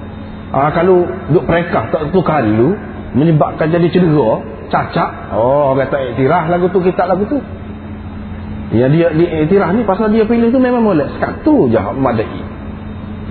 [0.56, 2.72] Ha, kalau duk perekah tak tu kalau
[3.12, 4.40] menyebabkan jadi cedera,
[4.72, 7.36] cacat, oh orang tak iktiraf lagu tu kita lagu tu.
[8.72, 11.20] Ya dia dia iktiraf ni pasal dia pilih tu memang molek.
[11.20, 12.32] Sekat tu je madai.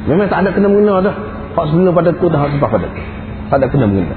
[0.06, 1.16] Memang tak ada kena mengena dah.
[1.58, 3.02] Hak sebelum pada tu dah sebab pada tu.
[3.50, 4.16] Tak ada kena mengena.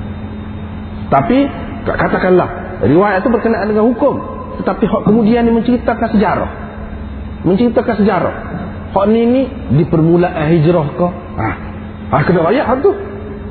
[1.08, 1.48] Tapi
[1.88, 2.48] katakanlah
[2.84, 4.20] riwayat tu berkenaan dengan hukum
[4.60, 6.50] tetapi hak kemudian ni menceritakan sejarah
[7.42, 8.34] menceritakan sejarah.
[8.92, 9.42] Hak ni ni
[9.80, 11.48] di permulaan hijrah ke ha.
[12.12, 12.92] ha kena hak tu.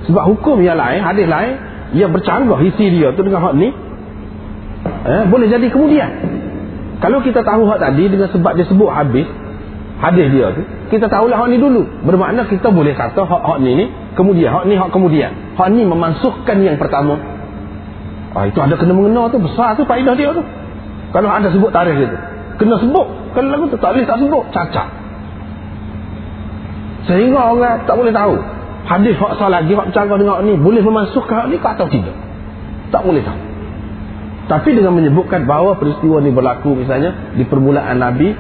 [0.10, 1.54] Sebab hukum yang lain hadis lain
[1.94, 3.70] yang bercanggah isi dia tu dengan hak ni
[5.06, 6.10] eh, boleh jadi kemudian.
[7.02, 9.26] Kalau kita tahu hak tadi dengan sebab dia sebut habis
[10.02, 10.62] hadis dia tu
[10.94, 11.86] kita tahulah hak ni dulu.
[12.06, 15.58] Bermakna kita boleh kata hak hak ni ni kemudian hak ni hak kemudian.
[15.58, 17.18] Hak ni memansuhkan yang pertama.
[18.32, 20.46] Ah, itu ada kena mengena tu besar tu faedah dia tu.
[21.12, 22.31] Kalau ada sebut tarikh dia tu
[22.62, 23.08] kena sebut.
[23.34, 24.88] Kalau lagu tu tak boleh tak sebut cacat.
[27.10, 28.38] Sehingga orang tak boleh tahu.
[28.86, 32.14] Hadis hak salah lagi hak bercakap dengan ni boleh memasukkan hak ni ke atau tidak?
[32.94, 33.40] Tak boleh tahu.
[34.50, 38.36] Tapi dengan menyebutkan bahawa peristiwa ni berlaku misalnya di permulaan Nabi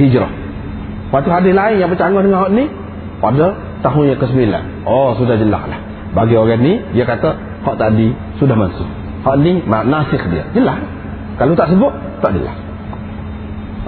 [0.00, 0.32] hijrah.
[1.08, 2.64] Lepas tu hadis lain yang bercanggah dengan hak ni
[3.18, 3.46] pada
[3.84, 4.40] tahun yang ke-9
[4.88, 5.80] oh sudah jelas lah.
[6.16, 8.88] Bagi orang ni dia kata hak tadi sudah masuk.
[9.24, 10.48] Hak ni nasik dia.
[10.56, 10.80] Jelas.
[11.36, 11.92] Kalau tak sebut
[12.24, 12.67] tak jelas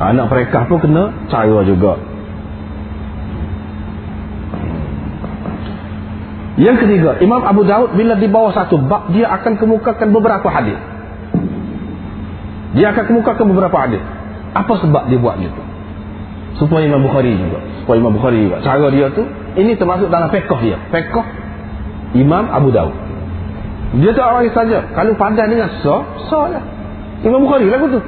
[0.00, 2.00] anak mereka pun kena cara juga.
[6.60, 10.76] Yang ketiga Imam Abu Daud bila di bawah satu bab dia akan kemukakan beberapa hadis.
[12.76, 14.02] Dia akan kemukakan beberapa hadis.
[14.56, 15.62] Apa sebab dia buat gitu?
[16.58, 17.60] Supaya Imam Bukhari juga.
[17.84, 18.60] Supaya Imam Bukhari juga.
[18.64, 19.24] Cara dia tu
[19.56, 20.76] ini termasuk dalam fiqh dia.
[20.92, 21.16] Fiqh
[22.16, 22.92] Imam Abu Daud.
[24.00, 24.86] Dia tak orang saja.
[24.96, 26.64] Kalau pandai dengan sah sah lah.
[27.20, 28.00] Imam Bukhari lah tu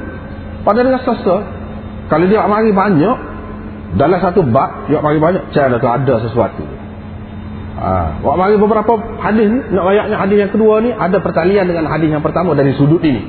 [0.64, 1.61] pandai dengan sah sah
[2.10, 3.16] kalau dia mari banyak
[3.98, 6.64] dalam satu bab dia mari banyak cara tu ada sesuatu
[7.76, 8.18] ha.
[8.24, 12.08] Wak mari beberapa hadis ni nak ayatnya hadis yang kedua ni ada pertalian dengan hadis
[12.08, 13.22] yang pertama dari sudut ini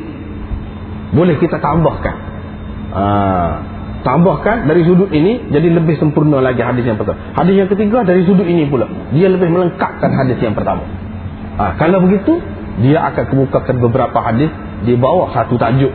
[1.13, 2.15] boleh kita tambahkan
[2.95, 3.03] ha.
[4.07, 8.23] tambahkan dari sudut ini jadi lebih sempurna lagi hadis yang pertama hadis yang ketiga dari
[8.23, 10.87] sudut ini pula dia lebih melengkapkan hadis yang pertama
[11.59, 11.75] ha.
[11.75, 12.39] kalau begitu
[12.81, 14.49] dia akan kemukakan beberapa hadis
[14.87, 15.93] di bawah satu tajuk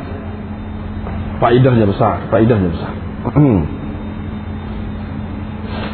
[1.38, 2.92] faedahnya besar faedahnya besar.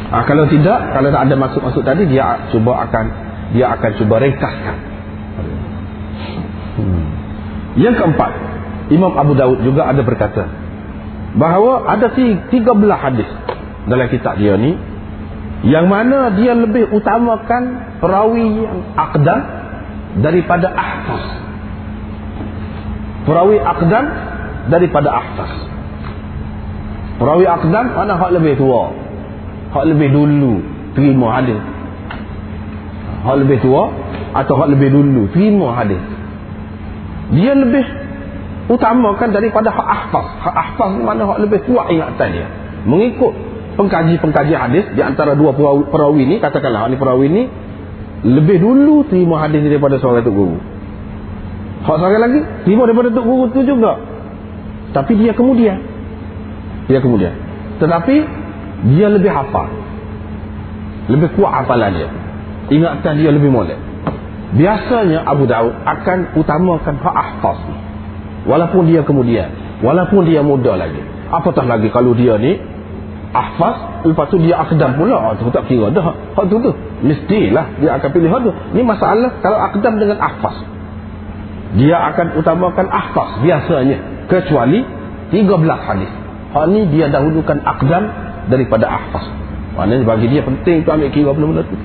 [0.05, 3.05] Ha, kalau tidak kalau tak ada maksud-maksud tadi dia cuba akan
[3.57, 4.77] dia akan cuba ringkaskan.
[6.75, 7.07] Hmm.
[7.79, 8.31] yang keempat
[8.91, 10.43] Imam Abu Daud juga ada berkata
[11.39, 12.11] bahawa ada
[12.51, 13.27] tiga belah hadis
[13.87, 14.75] dalam kitab dia ni
[15.63, 19.39] yang mana dia lebih utamakan perawi yang akdan
[20.19, 21.25] daripada ahfaz
[23.23, 24.05] perawi akdan
[24.69, 25.75] daripada ahfaz
[27.19, 28.91] perawi aqdam mana hak lebih tua?
[29.71, 30.63] Hak lebih dulu
[30.95, 31.59] terima hadis.
[33.23, 33.91] Hak lebih tua
[34.35, 35.99] atau hak lebih dulu terima hadis?
[37.35, 37.83] Dia lebih
[38.71, 40.25] utamakan daripada hak ahfaz.
[40.43, 42.47] Hak ahfaz mana hak lebih kuat ingatan dia.
[42.85, 43.33] Mengikut
[43.75, 45.51] pengkaji-pengkaji hadis di antara dua
[45.91, 47.43] perawi ni katakanlah ni perawi ni
[48.23, 50.57] lebih dulu terima hadis daripada seorang tok guru.
[51.83, 54.14] Hak seorang lagi terima daripada tok guru tu juga
[54.95, 55.77] tapi dia kemudian
[56.87, 57.35] dia kemudian
[57.83, 58.15] tetapi
[58.95, 59.67] dia lebih hafal
[61.11, 62.09] lebih kuat hafalan dia
[62.71, 63.77] ingatan dia lebih molek
[64.55, 67.59] biasanya Abu Daud akan utamakan hak ahfaz
[68.47, 71.01] walaupun dia kemudian Walaupun dia muda lagi.
[71.27, 72.55] Apatah lagi kalau dia ni
[73.35, 75.19] ahfaz, lepas tu dia akdam pula.
[75.19, 76.15] Oh, tu tak kira dah.
[76.15, 76.71] Hak tu tu.
[77.03, 78.51] Mestilah dia akan pilih hak tu.
[78.71, 80.63] Ni masalah kalau akdam dengan ahfaz.
[81.75, 83.99] Dia akan utamakan ahfaz biasanya.
[84.25, 84.79] Kecuali
[85.31, 86.11] 13 hadis.
[86.55, 88.03] Hak ni dia dahulukan akdam
[88.47, 89.25] daripada ahfaz.
[89.75, 91.75] Maknanya bagi dia penting tu ambil kira benda-benda tu.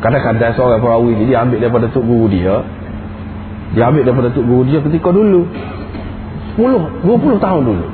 [0.00, 2.64] Kadang-kadang seorang perawi ni dia ambil daripada tok guru dia.
[3.76, 5.44] Dia ambil daripada tok guru dia ketika dulu.
[6.56, 7.86] 10, 20 tahun dulu.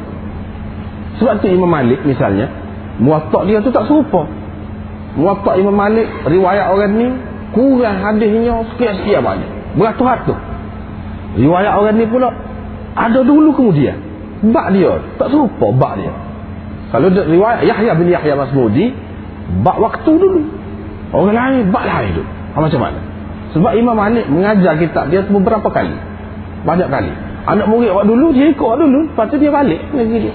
[1.18, 2.46] Sebab tu Imam Malik misalnya,
[3.02, 4.30] muatak dia tu tak serupa.
[5.18, 7.08] Muatak Imam Malik, riwayat orang ni,
[7.52, 9.50] kurang hadisnya sekian-sekian banyak.
[9.74, 10.38] Beratus-ratus.
[11.42, 12.30] Riwayat orang ni pula,
[12.93, 13.97] ada dulu kemudian.
[14.43, 16.12] Bak dia, tak serupa bak dia.
[16.90, 18.93] Kalau riwayat Yahya bin Yahya Masmudi,
[19.64, 20.43] bak waktu dulu.
[21.12, 22.24] Orang lain, bak lain tu.
[22.26, 23.01] Ha, macam mana?
[23.53, 25.93] Sebab Imam Malik mengajar kitab dia beberapa kali.
[26.64, 27.12] Banyak kali.
[27.49, 29.01] Anak murid waktu dulu, dia ikut dulu.
[29.12, 30.34] Lepas tu dia balik lagi dia.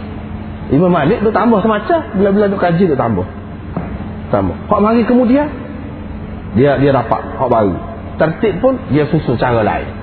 [0.69, 1.99] Imam Malik tu tambah semacam.
[2.13, 3.25] Bila-bila tu kaji tu tambah.
[4.29, 4.55] Tambah.
[4.69, 5.49] Hak mari kemudian,
[6.53, 7.75] dia dia dapat hak baru.
[8.17, 9.96] Tertib pun, dia susun cara lain.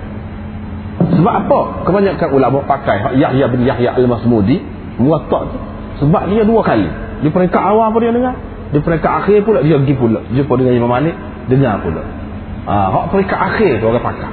[1.15, 1.61] Sebab apa?
[1.87, 4.59] Kebanyakan ulama pakai hak Yahya bin Yahya al-Masmudi,
[4.99, 5.59] muatak tu.
[6.05, 6.89] Sebab dia dua kali.
[7.23, 8.35] Di peringkat awal pun dia dengar.
[8.75, 10.21] Di peringkat akhir pula dia pergi pula.
[10.35, 11.15] Jumpa dengan Imam Malik,
[11.47, 12.03] dengar pula.
[12.65, 14.31] Ha, peringkat akhir tu orang pakai.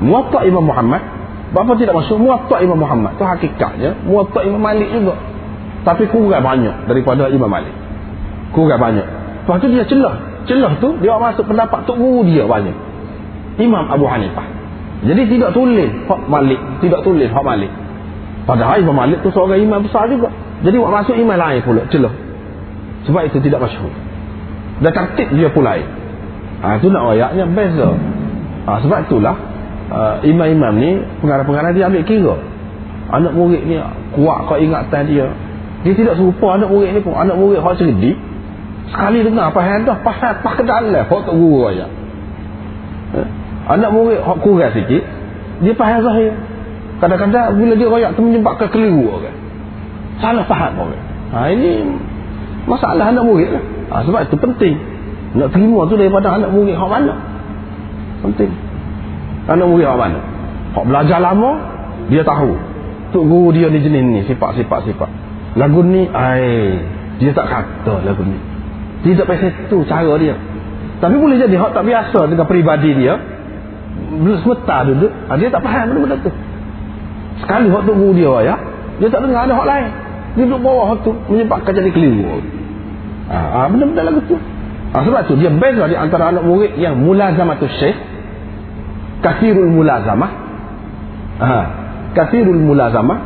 [0.00, 1.02] Muatak Imam Muhammad,
[1.50, 5.18] Bapa tidak masuk Muatak Imam Muhammad tu hakikatnya Muatak Imam Malik juga.
[5.82, 7.72] Tapi kurang banyak daripada Imam Malik.
[8.52, 9.08] Kurang banyak.
[9.48, 10.44] Lepas tu dia celah.
[10.46, 12.76] Celah tu dia masuk pendapat tok guru dia banyak.
[13.58, 14.59] Imam Abu Hanifah.
[15.00, 17.72] Jadi tidak tulis hak Malik, tidak tulis hak Malik.
[18.44, 20.28] Padahal Imam Malik tu seorang imam besar juga.
[20.60, 22.12] Jadi buat masuk imam lain pula celah.
[23.08, 23.92] Sebab itu tidak masyhur.
[24.84, 25.80] Dan tertib dia pula.
[26.60, 27.96] Ha, itu nak ayatnya beza.
[28.68, 29.36] Ha, sebab itulah
[29.88, 30.90] uh, imam-imam ni
[31.24, 32.36] pengarah-pengarah dia ambil kira.
[33.10, 33.80] Anak murid ni
[34.12, 35.26] kuat kau ingatan dia.
[35.80, 37.16] Dia tidak serupa anak murid ni pun.
[37.16, 38.16] Anak murid hak cerdik.
[38.92, 41.88] Sekali dengar apa dah pasal tak ke hak tak guru aja.
[43.70, 45.02] Anak murid hak kurang sikit.
[45.62, 46.34] Dia faham zahir.
[46.98, 49.36] Kadang-kadang bila dia royak tu menyebabkan keliru orang.
[50.18, 51.02] Salah faham orang.
[51.30, 51.86] Ha, ini
[52.66, 53.64] masalah anak murid lah.
[53.94, 54.74] Ha, sebab itu penting.
[55.38, 57.14] Nak terima tu daripada anak murid hak mana.
[58.26, 58.50] Penting.
[59.46, 60.20] Anak murid hak mana.
[60.74, 61.50] Hak belajar lama,
[62.10, 62.52] dia tahu.
[63.10, 65.10] Tok guru dia ni jenis ni, sifat-sifat sifat.
[65.58, 66.78] Lagu ni, ai,
[67.18, 68.38] dia tak kata lagu ni.
[69.02, 70.34] Tidak pasal itu cara dia.
[71.00, 73.39] Tapi boleh jadi hak tak biasa dengan peribadi dia.
[74.10, 76.30] Semeta duduk, ha, dia tak faham benda-benda tu.
[77.40, 78.54] Sekali hak tu guru dia ya,
[78.98, 79.88] dia tak dengar ada hak lain.
[80.34, 82.42] Dia duduk bawah hak tu menyebabkan jadi keliru.
[83.30, 84.34] Ah, ha, benda-benda lagu tu.
[84.90, 87.94] Ha, sebab tu dia beza di antara anak murid yang mulazamatus syekh
[89.22, 90.30] kathirul mulazamah.
[91.40, 91.58] Ha,
[92.18, 93.18] kathirul mulazamah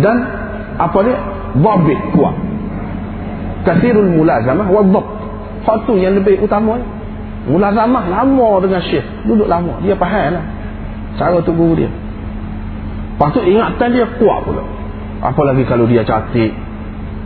[0.00, 0.16] dan
[0.78, 1.16] apa dia?
[1.48, 2.36] Dhabit kuat.
[3.64, 5.08] Kathirul mulazamah wa dhabt.
[5.68, 6.80] Hak tu yang lebih utama.
[7.48, 9.80] Mulazamah lama dengan syekh, duduk lama.
[9.80, 10.44] Dia faham lah.
[11.16, 11.90] Cara tu guru dia.
[13.18, 14.62] Lepas tu ingatan dia kuat pula.
[15.24, 16.52] Apalagi kalau dia cantik.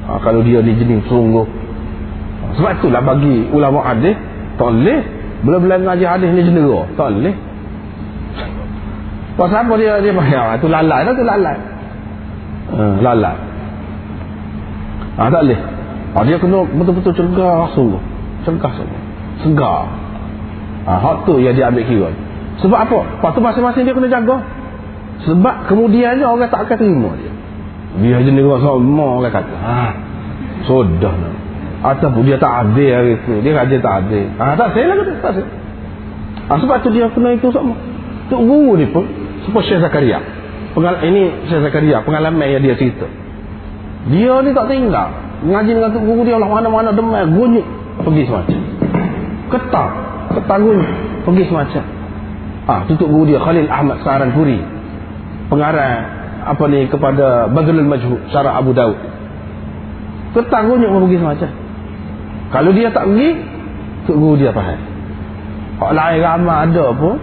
[0.08, 1.44] Ha, kalau dia ni jenis sungguh.
[2.56, 4.16] Sebab itulah bagi ulama hadis
[4.56, 5.00] tak boleh
[5.42, 6.86] bila-bila ngaji hadis ni jendera.
[6.94, 7.34] Tak boleh.
[9.36, 10.56] Pasal apa dia dia bayar?
[10.56, 11.56] Itu lalai lah tu lalai.
[12.72, 13.36] Ha, lalai.
[15.18, 15.60] Ha, tak boleh.
[16.14, 18.02] Ha, dia kena betul-betul cegah sungguh.
[18.46, 19.00] Cegah sungguh.
[19.42, 20.01] Segar.
[20.82, 22.10] Ha, hak tu yang dia ambil kira.
[22.58, 22.98] Sebab apa?
[23.18, 24.36] Lepas tu masing-masing dia kena jaga.
[25.22, 27.32] Sebab kemudiannya orang tak akan terima dia.
[28.02, 29.54] Dia jendera sama orang kata.
[29.54, 29.82] Ha.
[30.66, 31.14] Sudah.
[31.82, 33.32] Ataupun dia tak adil hari itu.
[33.42, 34.26] Dia rajin tak adil.
[34.38, 35.12] Ha, tak saya lah kata.
[35.22, 35.48] Tak saya.
[36.50, 37.74] Ha, sebab tu dia kena itu sama.
[38.30, 39.06] Tok guru ni pun.
[39.46, 40.18] Seperti Syekh Zakaria.
[40.74, 42.02] Pengal ini Syekh Zakaria.
[42.02, 43.06] Pengalaman yang dia cerita.
[44.10, 45.14] Dia ni tak tinggal.
[45.46, 46.38] Ngaji dengan tok guru dia.
[46.42, 47.26] Allah mana-mana demai.
[47.30, 47.66] Gunyuk.
[48.02, 48.58] Pergi semacam.
[49.52, 49.90] Ketar.
[50.40, 50.90] Gunyuk.
[51.22, 51.84] Pergi semacam.
[52.62, 54.62] Ah, ha, tutup guru dia Khalil Ahmad Saran Puri
[55.52, 55.92] pengarah
[56.48, 58.96] apa ni kepada Badrul Majhul syarah Abu Daud.
[60.32, 61.50] Ketangguhnya orang pergi semacam.
[62.48, 63.30] Kalau dia tak pergi
[64.08, 64.80] tu guru dia faham.
[65.82, 67.20] Hak lain ramai ada pun.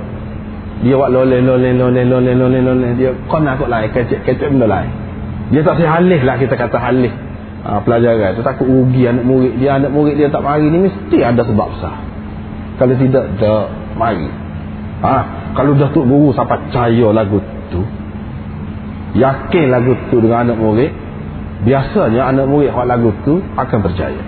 [0.79, 2.91] Dia buat loleh loleh loleh loleh loleh loleh.
[2.95, 4.91] Dia kon aku lain kecek kecek benda lain.
[5.49, 7.11] Dia tak say halih lah kita kata halih.
[7.59, 8.39] Ha, pelajaran.
[8.39, 11.67] Tu takut rugi anak murid dia anak murid dia tak mari ni mesti ada sebab
[11.75, 12.18] besar
[12.79, 13.65] kalau tidak tak
[13.99, 14.31] mari.
[14.99, 15.15] Ha,
[15.55, 17.39] kalau dah tu guru sampai percaya lagu
[17.71, 17.83] tu
[19.15, 20.91] yakin lagu tu dengan anak murid
[21.65, 24.21] biasanya anak murid hak lagu tu akan percaya.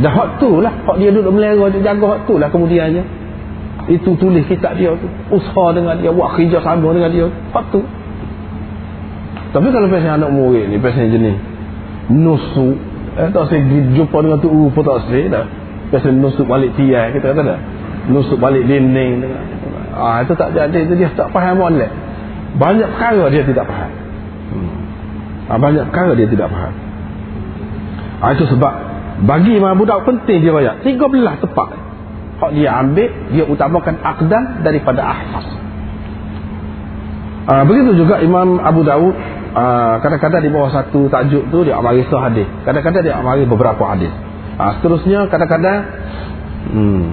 [0.00, 0.72] Dah hak tu lah.
[0.88, 3.04] Hak dia duduk melera dia jaga hak tu lah kemudiannya.
[3.88, 5.08] Itu tulis kitab dia tu.
[5.32, 7.26] Usaha dengan dia buat kerja sama dengan dia.
[7.52, 7.84] Hak tu.
[9.50, 11.36] Tapi kalau pasal anak murid ni, pasal jenis
[12.10, 12.74] nusuk,
[13.18, 13.62] eh, tak saya
[13.94, 15.44] jumpa dengan tu rupa tak saya dah.
[15.90, 17.60] Pasal nusuk balik tiai, kita kata dah.
[18.10, 19.26] Nusuk balik dinding.
[19.90, 21.90] Ah, itu tak jadi, itu dia tak faham molek.
[22.56, 23.92] Banyak perkara dia tidak faham.
[25.50, 26.74] Ah, banyak perkara dia tidak faham.
[28.22, 28.72] Ah, itu sebab
[29.26, 30.86] bagi Imam budak penting dia banyak.
[30.86, 31.68] 13 tepat.
[32.40, 35.44] Hak dia ambil, dia utamakan akdan daripada ahfaz.
[37.50, 39.12] Uh, begitu juga Imam Abu Dawud
[39.56, 42.48] uh, kadang-kadang di bawah satu tajuk tu dia amari hadis.
[42.64, 44.12] Kadang-kadang dia amari beberapa hadis.
[44.60, 45.88] Uh, seterusnya kadang-kadang
[46.68, 47.04] hmm,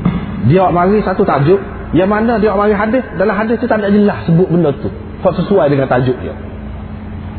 [0.51, 1.63] dia amari satu tajuk
[1.95, 4.91] yang mana dia amari hadis dalam hadis tu tak ada jelas sebut benda tu.
[5.23, 6.35] Tak sesuai dengan tajuk dia.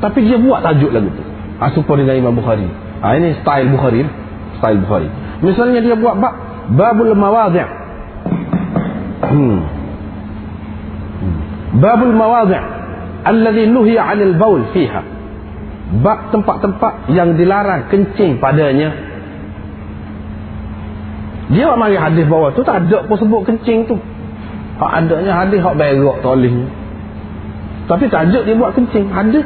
[0.01, 1.23] Tapi dia buat tajuk lagu tu.
[1.61, 2.65] Uh, supaya dengan Imam Bukhari.
[3.05, 4.09] Uh, ini style Bukhari.
[4.57, 5.13] Style Bukhari.
[5.45, 6.35] Misalnya dia buat bab
[6.73, 7.69] babul mawadhi'.
[9.29, 9.61] Hmm.
[11.21, 11.39] hmm.
[11.85, 12.65] Babul mawadhi'
[13.29, 15.05] alladhi nuhiya 'anil baul fiha
[16.01, 19.08] bab tempat-tempat yang dilarang kencing padanya
[21.49, 23.97] dia nak mari hadis bawah tu tak ada pun sebut kencing tu.
[24.79, 26.55] Hak adanya hadis hak berak toleh
[27.89, 29.09] tapi tajuk dia buat kencing.
[29.09, 29.43] Hadis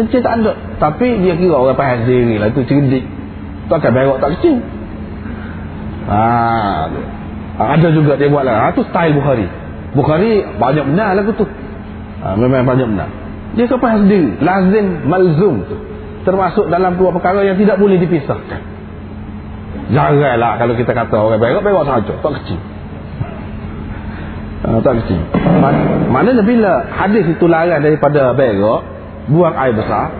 [0.00, 0.56] kencing tak ada.
[0.80, 3.04] Tapi dia kira orang faham sendiri lah tu cerdik.
[3.68, 4.58] Tu akan berak tak kencing.
[6.08, 6.18] Ha,
[7.60, 8.56] ada juga dia buat lah.
[8.56, 9.46] Ha, tu style Bukhari.
[9.92, 11.44] Bukhari banyak benar lagu tu.
[12.24, 13.08] Ha, memang banyak benar.
[13.60, 14.40] Dia kata sendiri.
[14.40, 15.76] Lazim malzum tu.
[16.24, 18.71] Termasuk dalam dua perkara yang tidak boleh dipisahkan
[19.92, 22.58] janganlah kalau kita kata orang berak berak saja tak kecil
[24.64, 25.20] uh, tak kecil
[26.10, 28.82] maknanya bila hadis itu larang daripada berak
[29.28, 30.10] buang air besar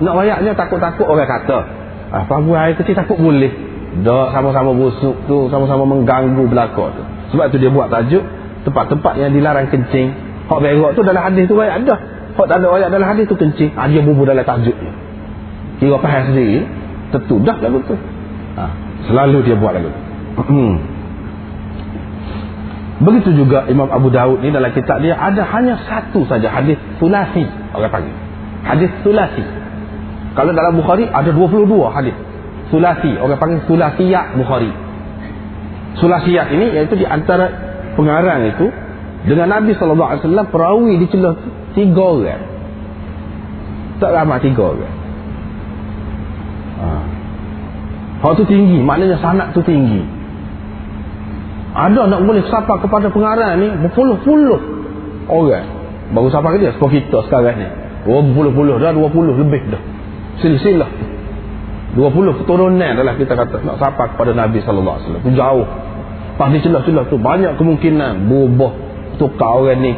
[0.00, 1.58] nak wayaknya takut-takut orang kata
[2.08, 3.52] apa ah, buang air kecil takut boleh
[4.00, 7.04] dah sama-sama busuk tu sama-sama mengganggu belakang tu
[7.36, 8.24] sebab tu dia buat tajuk
[8.64, 11.94] tempat-tempat yang dilarang kencing Hak berak tu dalam hadis tu ayat ada.
[12.40, 13.76] Hak tak ada ayat dalam hadis tu kencing.
[13.76, 14.92] Ha, dia bubuh dalam tajuk dia.
[15.76, 16.64] Kira faham sendiri.
[17.12, 17.96] Tentu dah lagu tu.
[18.56, 18.64] Ha,
[19.06, 19.92] selalu dia buat lagu.
[20.42, 20.74] Hmm.
[22.98, 27.46] Begitu juga Imam Abu Daud ni dalam kitab dia ada hanya satu saja hadis sulasi
[27.70, 28.16] orang panggil.
[28.66, 29.44] Hadis sulasi.
[30.34, 32.14] Kalau dalam Bukhari ada 22 hadis.
[32.68, 34.70] Sulasi, orang panggil sulasiyat Bukhari.
[35.98, 37.48] Sulasiyat ini iaitu di antara
[37.94, 38.66] pengarang itu
[39.26, 41.34] dengan Nabi SAW perawi di celah
[41.74, 42.42] tiga orang
[43.98, 44.94] tak ramai tiga orang
[46.78, 46.86] ha.
[48.18, 50.02] Hak tu tinggi maknanya sanat tu tinggi.
[51.78, 54.60] Ada nak boleh sapa kepada pengarang ni berpuluh-puluh
[55.30, 55.66] orang.
[56.10, 57.68] Baru sapa ke dia seperti kita sekarang ni.
[58.08, 59.82] Berpuluh-puluh dah dua puluh lebih dah.
[60.42, 60.90] Silsilah.
[61.94, 65.66] Dua puluh keturunan adalah kita kata nak sapa kepada Nabi SAW tu jauh.
[66.34, 68.72] Pas di celah-celah tu banyak kemungkinan berubah
[69.22, 69.92] tukar orang ni.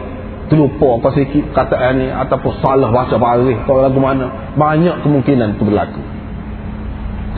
[0.52, 4.52] Terlupa apa sikit kataan ni ataupun salah baca baris atau lagu mana.
[4.58, 6.19] Banyak kemungkinan itu berlaku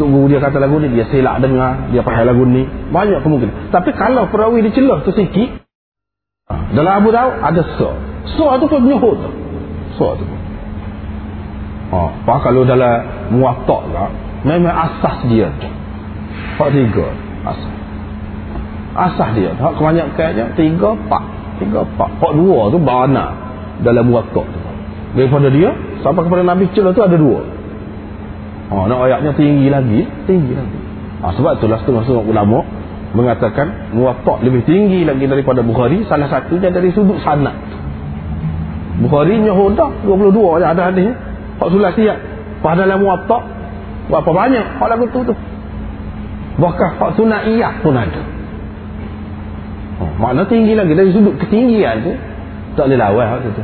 [0.01, 2.65] tunggu dia kata lagu ni dia silap dengar dia faham lagu ni.
[2.65, 3.75] Banyak kemungkinan.
[3.75, 5.63] Tapi kalau perawi dicelah tu sikit
[6.73, 7.97] dalam Abu Daud ada so
[8.37, 9.19] so tu pun menyuhut
[9.97, 10.25] so tu.
[10.25, 10.41] Pun
[12.25, 14.09] ha, kalau dalam muatak lah
[14.49, 15.53] memang asas dia
[16.57, 17.07] hak tiga.
[17.45, 17.73] Asas.
[18.93, 21.23] Asas dia hak kebanyakannya tiga empat
[21.61, 23.25] tiga empat empat dua tu bana
[23.85, 24.61] dalam wakak tu.
[25.13, 27.62] Daripada dia sampai kepada Nabi Cil tu ada dua
[28.73, 30.01] ha, nak ayatnya tinggi lagi.
[30.25, 30.79] Tinggi lagi.
[31.23, 32.65] Ha, sebab itulah setengah-setengah ulama
[33.13, 37.53] mengatakan muwatak lebih tinggi lagi daripada Bukhari salah satunya dari sudut sanat
[39.05, 41.13] Bukhari nyahudah 22 je ada hadis
[41.61, 42.19] hak sulah siap
[42.63, 43.43] pada dalam muwatak
[44.07, 44.67] berapa banyak?
[44.79, 45.35] Hak lagu tu tu.
[46.63, 48.23] Bahkan hak sunaiyah pun ada.
[50.19, 52.13] Makna tinggi lagi dari sudut ketinggian tu.
[52.79, 53.63] Tak boleh lawan waktu tu.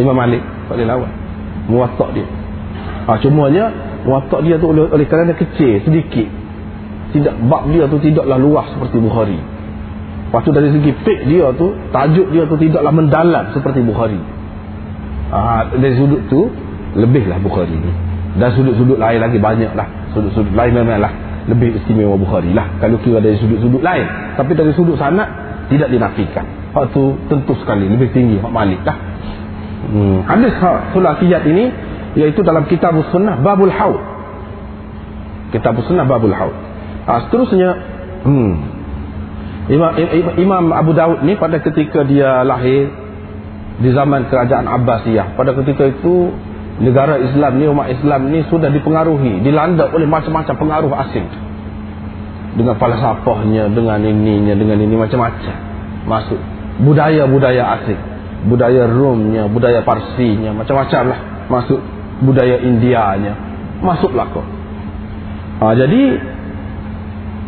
[0.00, 1.10] Imam Malik tak boleh lawan.
[1.68, 2.26] Muwatta dia.
[3.06, 3.68] Ha, cumanya
[4.06, 6.28] muwatta dia tu oleh, oleh kerana kecil sedikit.
[7.10, 9.38] Tidak bab dia tu tidaklah luas seperti Bukhari.
[10.30, 14.20] Lepas tu dari segi fiqh dia tu, tajuk dia tu tidaklah mendalam seperti Bukhari.
[15.34, 16.50] Ha, dari sudut tu
[16.94, 17.92] lebihlah Bukhari ni.
[18.38, 20.14] Dan sudut-sudut lain lagi banyak lah.
[20.14, 21.10] Sudut-sudut lain memanglah
[21.50, 22.78] lebih istimewa Bukhari lah.
[22.78, 24.06] Kalau kira dari sudut-sudut lain.
[24.38, 25.26] Tapi dari sudut sanat
[25.66, 28.94] tidak dinafikan hak tu tentu sekali lebih tinggi hak malik dah
[29.90, 30.22] hmm.
[30.26, 31.70] hadis hak sulasiyat ini
[32.18, 34.02] iaitu dalam kitab sunnah babul haud.
[35.54, 36.54] Kitab sunnah babul haud.
[37.06, 37.70] Ha, seterusnya
[38.26, 38.52] hmm.
[39.70, 39.92] Imam,
[40.34, 42.90] Imam Abu Daud ni pada ketika dia lahir
[43.80, 46.34] di zaman kerajaan Abbasiyah pada ketika itu
[46.82, 51.26] negara Islam ni umat Islam ni sudah dipengaruhi dilanda oleh macam-macam pengaruh asing
[52.58, 55.56] dengan falsafahnya dengan ininya dengan ini macam-macam.
[56.08, 56.40] Masuk
[56.82, 58.00] budaya-budaya asing
[58.48, 61.20] budaya Romnya budaya Parsinya macam-macam lah
[61.52, 61.80] masuk
[62.24, 63.34] budaya Indianya.
[63.80, 64.44] Masuklah kau
[65.60, 66.00] ha, jadi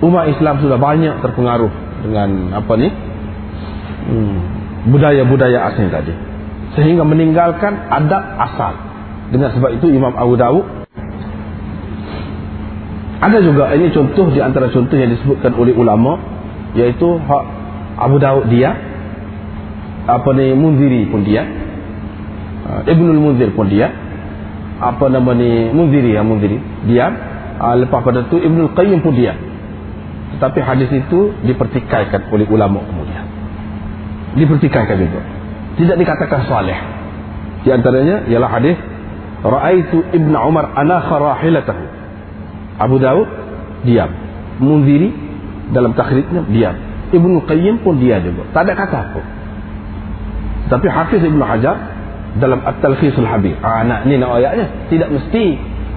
[0.04, 1.72] umat Islam sudah banyak terpengaruh
[2.04, 2.88] dengan apa ni?
[4.02, 4.36] Hmm,
[4.92, 6.12] budaya-budaya asing tadi.
[6.74, 8.74] Sehingga meninggalkan adab asal.
[9.32, 10.82] Dengan sebab itu Imam Abu Dawud
[13.22, 16.18] ada juga ini contoh di antara contoh yang disebutkan oleh ulama
[16.74, 17.44] iaitu hak
[18.02, 18.74] Abu Dawud dia
[20.10, 21.46] apa ni Munziri pun dia
[22.66, 23.94] uh, Ibnul Munzir pun dia
[24.80, 25.68] apa nama ni?
[25.74, 26.56] Munziri ya Munziri.
[26.88, 27.10] Dia
[27.60, 29.34] uh, lepas pada tu Ibnul Qayyim pun dia
[30.32, 33.24] tetapi hadis itu dipertikaikan oleh ulama kemudian.
[34.34, 35.20] Dipertikaikan juga.
[35.76, 36.78] Tidak dikatakan salih.
[37.62, 38.74] Di antaranya ialah hadis
[39.42, 41.84] Ra'aitu Ibn Umar anakha rahilatahu.
[42.80, 43.28] Abu Dawud
[43.84, 44.08] diam.
[44.62, 45.12] Munziri
[45.70, 46.74] dalam takhrijnya diam.
[47.12, 48.48] Ibnu Qayyim pun dia juga.
[48.56, 49.20] Tak ada kata apa.
[50.72, 51.76] Tapi Hafiz Ibn Hajar
[52.38, 53.56] dalam At-Talkhis Al-Habib.
[53.60, 54.88] Ah, nak, ni nak ayatnya.
[54.88, 55.44] Tidak mesti.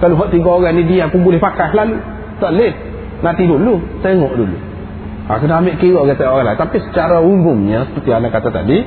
[0.02, 1.96] Kalau buat tiga orang ni dia aku boleh pakai lalu.
[2.42, 2.72] Tak boleh.
[3.24, 3.80] Nanti dulu.
[4.04, 4.56] Tengok dulu.
[5.26, 6.58] Ah, kena ambil kira kata orang lain.
[6.60, 8.78] Tapi secara umumnya, seperti anda kata tadi,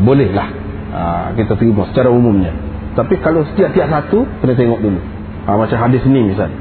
[0.00, 0.48] bolehlah.
[0.94, 2.54] Ah, kita terima secara umumnya.
[2.94, 5.00] Tapi kalau setiap-tiap satu, kena tengok dulu.
[5.44, 6.56] Ah, macam hadis ni misalnya.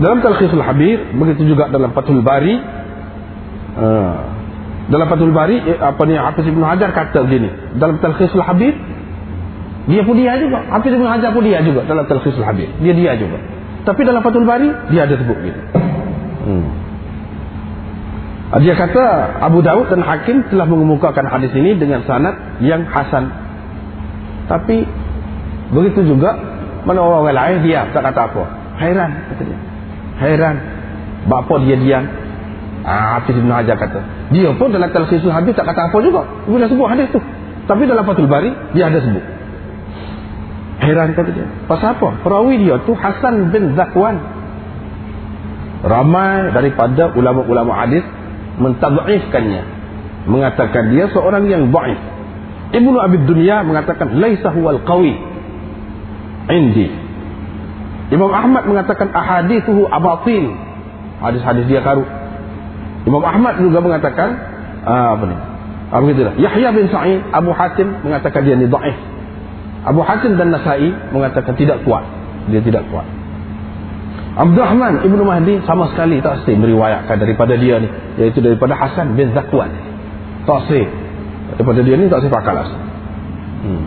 [0.00, 2.56] Dalam Talkhis Al-Habib, begitu juga dalam Fathul Bari,
[3.76, 4.32] ah,
[4.90, 8.74] dalam Fathul Bari eh, apa ni Hafiz Ibn Hajar kata begini dalam Talkhisul Habib
[9.90, 13.12] dia pun dia juga Hafiz Ibn Hajar pun dia juga dalam Talkhisul Habib dia dia
[13.18, 13.38] juga
[13.82, 15.62] tapi dalam Fathul Bari dia ada sebut begini
[16.46, 16.66] hmm.
[18.62, 19.04] dia kata
[19.42, 23.30] Abu Dawud dan Hakim telah mengemukakan hadis ini dengan sanad yang hasan
[24.46, 24.86] tapi
[25.74, 26.38] begitu juga
[26.86, 28.42] mana orang lain dia tak kata apa
[28.78, 29.58] hairan kata dia
[30.22, 30.54] hairan
[31.26, 32.04] bapa dia diam
[32.82, 34.00] Ah, Hafiz Ibn Hajar kata.
[34.34, 36.26] Dia pun dalam Talqisul Habib tak kata apa juga.
[36.50, 37.22] Bila sebut hadis tu.
[37.70, 39.22] Tapi dalam Fathul Bari, dia ada sebut.
[40.80, 41.46] Heran kata dia.
[41.68, 42.24] Pasal apa?
[42.24, 44.16] Perawi dia tu Hasan bin Zakwan.
[45.82, 48.06] Ramai daripada ulama-ulama hadis
[48.56, 49.62] mentad'ifkannya.
[50.30, 51.98] Mengatakan dia seorang yang ba'if.
[52.72, 55.12] Ibnu Abi Dunya mengatakan laisa huwal qawi
[56.48, 56.88] indi.
[58.12, 60.52] Imam Ahmad mengatakan ahadithuhu abatil.
[61.22, 62.08] Hadis-hadis dia karut.
[63.06, 64.28] Imam Ahmad juga mengatakan
[64.86, 65.36] uh, apa ni?
[65.92, 66.34] Apa gitulah.
[66.40, 69.11] Yahya bin Sa'id Abu Hatim mengatakan dia ni dhaif.
[69.82, 72.06] Abu Hatim dan Nasai mengatakan tidak kuat.
[72.50, 73.06] Dia tidak kuat.
[74.32, 79.34] Abdurrahman Ibnu Mahdi sama sekali tak sih meriwayatkan daripada dia ni iaitu daripada Hasan bin
[79.36, 79.68] Zakwan.
[80.48, 80.84] Tak sih
[81.52, 82.80] daripada dia ni tak sih pakal asal.
[83.62, 83.84] Hmm.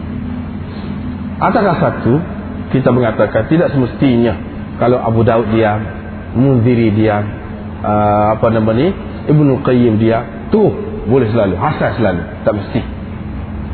[1.41, 2.13] Adakah satu
[2.69, 4.37] kita mengatakan tidak semestinya
[4.77, 5.81] kalau Abu Daud diam,
[6.35, 7.23] Munziri diam,
[7.81, 8.91] uh, apa nama ni
[9.25, 10.61] Ibnu Qayyim dia tu
[11.09, 12.81] boleh selalu hasan selalu tak mesti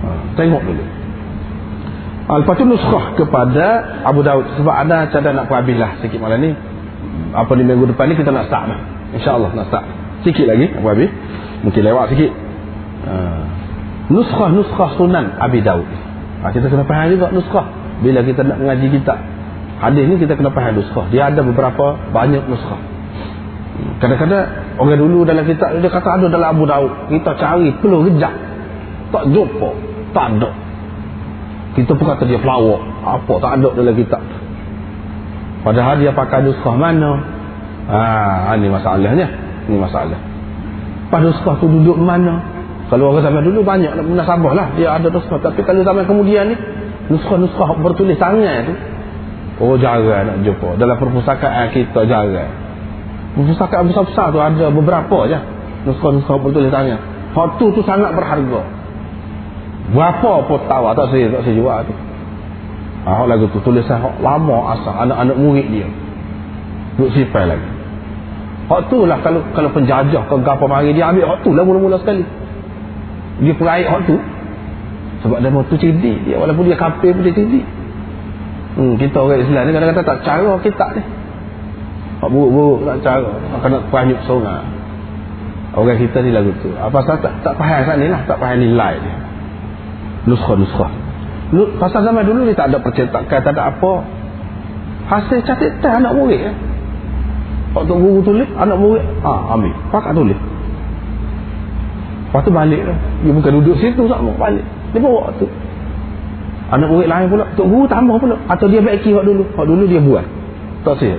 [0.03, 1.00] uh, tengok dulu
[2.31, 3.65] Al-Fatih Nuskhah kepada
[4.07, 6.55] Abu Daud sebab ada cadang nak habis lah sikit malam ni.
[7.35, 8.79] Apa ni minggu depan ni kita nak start lah.
[9.11, 9.83] insyaAllah nak start.
[10.23, 11.11] Sikit lagi apa habis
[11.67, 12.31] mungkin lewat sikit.
[13.03, 13.43] Uh,
[14.15, 15.83] Nuskhah-Nuskhah Sunan Abi Daud
[16.43, 17.67] uh, kita kena faham juga Nuskhah.
[17.99, 19.19] Bila kita nak mengaji kitab
[19.83, 21.11] hadis ni kita kena faham Nuskhah.
[21.11, 22.79] Dia ada beberapa banyak Nuskhah.
[23.99, 27.11] Kadang-kadang orang dulu dalam kitab dia kata ada dalam Abu Daud.
[27.11, 28.31] Kita cari perlu rejak.
[29.11, 29.69] Tak jumpa.
[30.15, 30.70] Tak ada.
[31.71, 32.81] Kita pun kata dia pelawak.
[33.01, 34.21] Apa tak ada dalam kitab.
[35.61, 37.11] Padahal dia pakai nuskah mana?
[37.87, 39.27] Ah, ini masalahnya.
[39.69, 40.19] Ini masalah.
[41.07, 42.43] Pada nuskah tu duduk mana?
[42.91, 44.67] Kalau orang zaman dulu banyak munasabah lah.
[44.75, 45.39] Dia ada nuskah.
[45.39, 46.55] Tapi kalau zaman kemudian ni,
[47.07, 48.73] nuskah-nuskah bertulis tangan tu.
[49.61, 50.75] Oh jarang nak jumpa.
[50.75, 52.51] Dalam perpustakaan kita jarang.
[53.31, 55.39] Perpustakaan besar-besar tu ada beberapa je
[55.87, 56.97] Nuskah-nuskah bertulisannya
[57.31, 58.61] Hak tu tu sangat berharga
[59.89, 61.93] Berapa pun tahu Tak saya tak saya jual tu.
[63.01, 65.87] Ha, Hak lagu tu tulisan hak lama asal Anak-anak murid dia.
[67.01, 67.69] Duk sipai lagi.
[68.69, 71.97] Hak tu lah kalau kalau penjajah ke apa mari dia ambil hak tu lah mula-mula
[71.97, 72.21] sekali.
[73.41, 74.15] Dia peraik hak tu.
[75.25, 77.65] Sebab dia mau tu cerdik dia Walaupun dia kapir pun dia cerdik.
[78.71, 81.03] Hmm, Kita orang Islam ni kadang-kadang tak cara kita ni.
[82.21, 83.31] Hak buruk-buruk tak cara.
[83.49, 84.65] Maka nak peranjuk seorang
[85.73, 86.69] Orang kita ni lagu tu.
[86.77, 89.30] Apa pasal tak, tak faham saat ni lah Tak faham nilai dia
[90.27, 90.87] Nuskha-nuskha
[91.81, 93.93] Pasal zaman dulu ni tak ada percetakan Tak ada apa
[95.11, 96.53] Hasil catatan anak murid ya.
[97.75, 100.39] Hak tu guru tulis Anak murid ah, Ambil Pakat tulis
[102.31, 102.81] Lepas tu balik
[103.25, 104.63] Dia bukan duduk situ sama Balik
[104.95, 105.49] Dia bawa tu
[106.71, 109.83] Anak murid lain pula Tok guru tambah pula Atau dia baiki hak dulu Hak dulu
[109.89, 110.23] dia buat
[110.87, 111.11] Tak sih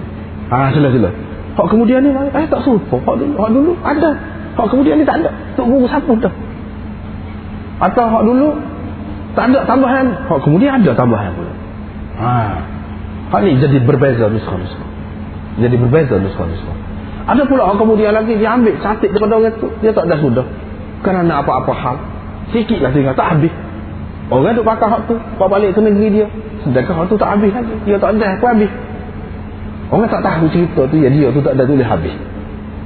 [0.52, 1.08] Ah, sila sila.
[1.56, 3.00] Hak kemudian ni eh tak serupa.
[3.00, 4.10] Hak dulu, hak dulu ada.
[4.52, 5.32] Hak kemudian ni tak ada.
[5.56, 6.34] Tok guru siapa dah?
[7.80, 8.52] Atau hak dulu
[9.32, 10.28] tak ada tambahan.
[10.28, 11.52] Hak kemudian ada tambahan pula.
[12.20, 12.32] Ha.
[13.32, 14.88] Hak ni jadi berbeza nuskah-nuskah.
[15.56, 16.76] Jadi berbeza nuskah-nuskah.
[17.22, 19.72] Ada pula orang kemudian lagi dia ambil cantik daripada orang tu.
[19.80, 20.46] Dia tak ada sudah.
[21.00, 21.96] Kerana apa-apa hal.
[22.52, 23.16] Sikit lah tinggal.
[23.16, 23.54] Tak habis.
[24.28, 25.16] Orang duk pakai hak tu.
[25.16, 26.26] Pak balik ke negeri dia.
[26.66, 27.74] Sedangkan hak tu tak habis lagi.
[27.88, 28.72] Dia tak ada apa habis.
[29.88, 30.96] Orang tak tahu cerita tu.
[31.00, 32.12] Ya dia tu tak ada tulis habis.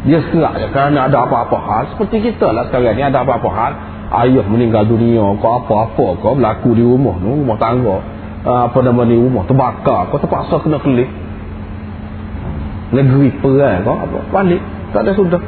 [0.07, 0.66] Dia setengah je.
[0.70, 1.82] Kerana ada apa-apa hal.
[1.97, 3.03] Seperti kita lah sekarang ni.
[3.03, 3.72] Ada apa-apa hal.
[4.12, 5.22] Ayah meninggal dunia.
[5.42, 7.30] Kau apa-apa kau berlaku di rumah tu.
[7.30, 7.96] Rumah tangga.
[8.46, 11.11] Ah, apa nama ni rumah terbakar kau terpaksa kena kelih
[12.94, 14.62] negeri perang kau apa balik
[14.94, 15.42] tak ada sudah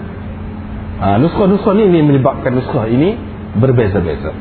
[0.98, 3.14] ha, nuskah-nuskah ni, ni menyebabkan nuskah ini
[3.54, 4.34] berbeza-beza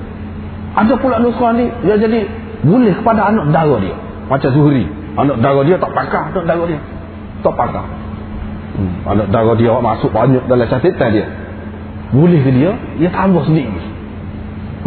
[0.74, 2.26] ada pula nuskah ni dia jadi
[2.66, 3.94] boleh kepada anak dara dia
[4.26, 6.82] macam Zuhri anak dara dia tak pakar anak dara dia
[7.46, 7.86] tak pakar
[8.74, 8.94] hmm.
[9.06, 11.26] anak dara dia masuk banyak dalam catatan dia
[12.10, 13.70] boleh ke dia dia tambah sendiri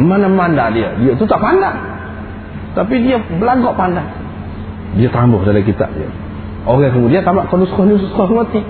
[0.00, 1.90] mana-mana dia dia tu tak pandang
[2.74, 4.06] tapi dia belagak pandai.
[4.98, 6.06] Dia tambah dalam kitab dia.
[6.66, 8.62] Orang kemudian tamat kau nuskah ni nuskah mati.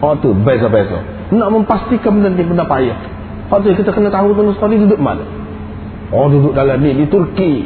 [0.00, 1.00] Oh tu beza-beza.
[1.32, 2.96] Nak memastikan benda ni benda payah.
[3.48, 5.24] Oh tu kita kena tahu nuskah ni duduk mana.
[6.12, 7.64] Oh duduk dalam ni di Turki.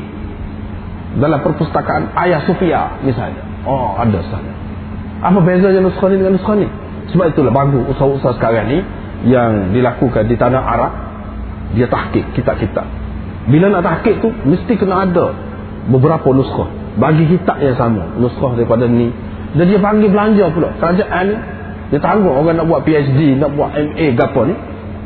[1.14, 3.42] Dalam perpustakaan Ayah Sofia misalnya.
[3.66, 4.52] Oh ada sana.
[5.22, 6.66] Apa bezanya nuskah ni dengan nuskah ni?
[7.14, 8.78] Sebab itulah bagus usaha-usaha sekarang ni
[9.30, 10.92] yang dilakukan di tanah Arab
[11.74, 12.86] dia tahkik kitab-kitab.
[13.50, 15.34] Bila nak tahkik tu mesti kena ada
[15.90, 16.70] beberapa nuskah.
[16.96, 19.10] Bagi kitab yang sama nuskah daripada ni.
[19.54, 20.72] Dan dia panggil belanja pula.
[20.78, 21.36] Kerajaan ni
[21.92, 24.54] dia tanggung orang nak buat PhD nak buat MA apa ni.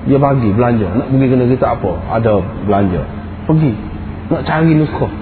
[0.06, 0.86] Dia bagi belanja.
[0.94, 1.92] Nak pergi kena kitab apa?
[2.20, 2.32] Ada
[2.64, 3.02] belanja.
[3.50, 3.72] Pergi.
[4.30, 5.12] Nak cari nuskah.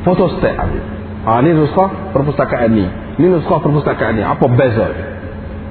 [0.00, 0.84] Photostat ambil
[1.28, 2.86] ha, ni nuskah perpustakaan ni.
[3.20, 4.22] Ni nuskah perpustakaan ni.
[4.24, 5.02] Apa beza ni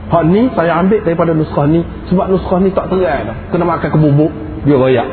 [0.09, 1.85] hak ni saya ambil daripada nuskah ni.
[2.09, 3.37] Sebab nuskah ni tak terang dah.
[3.53, 4.31] Kena makan kebubuk
[4.65, 5.07] dia royak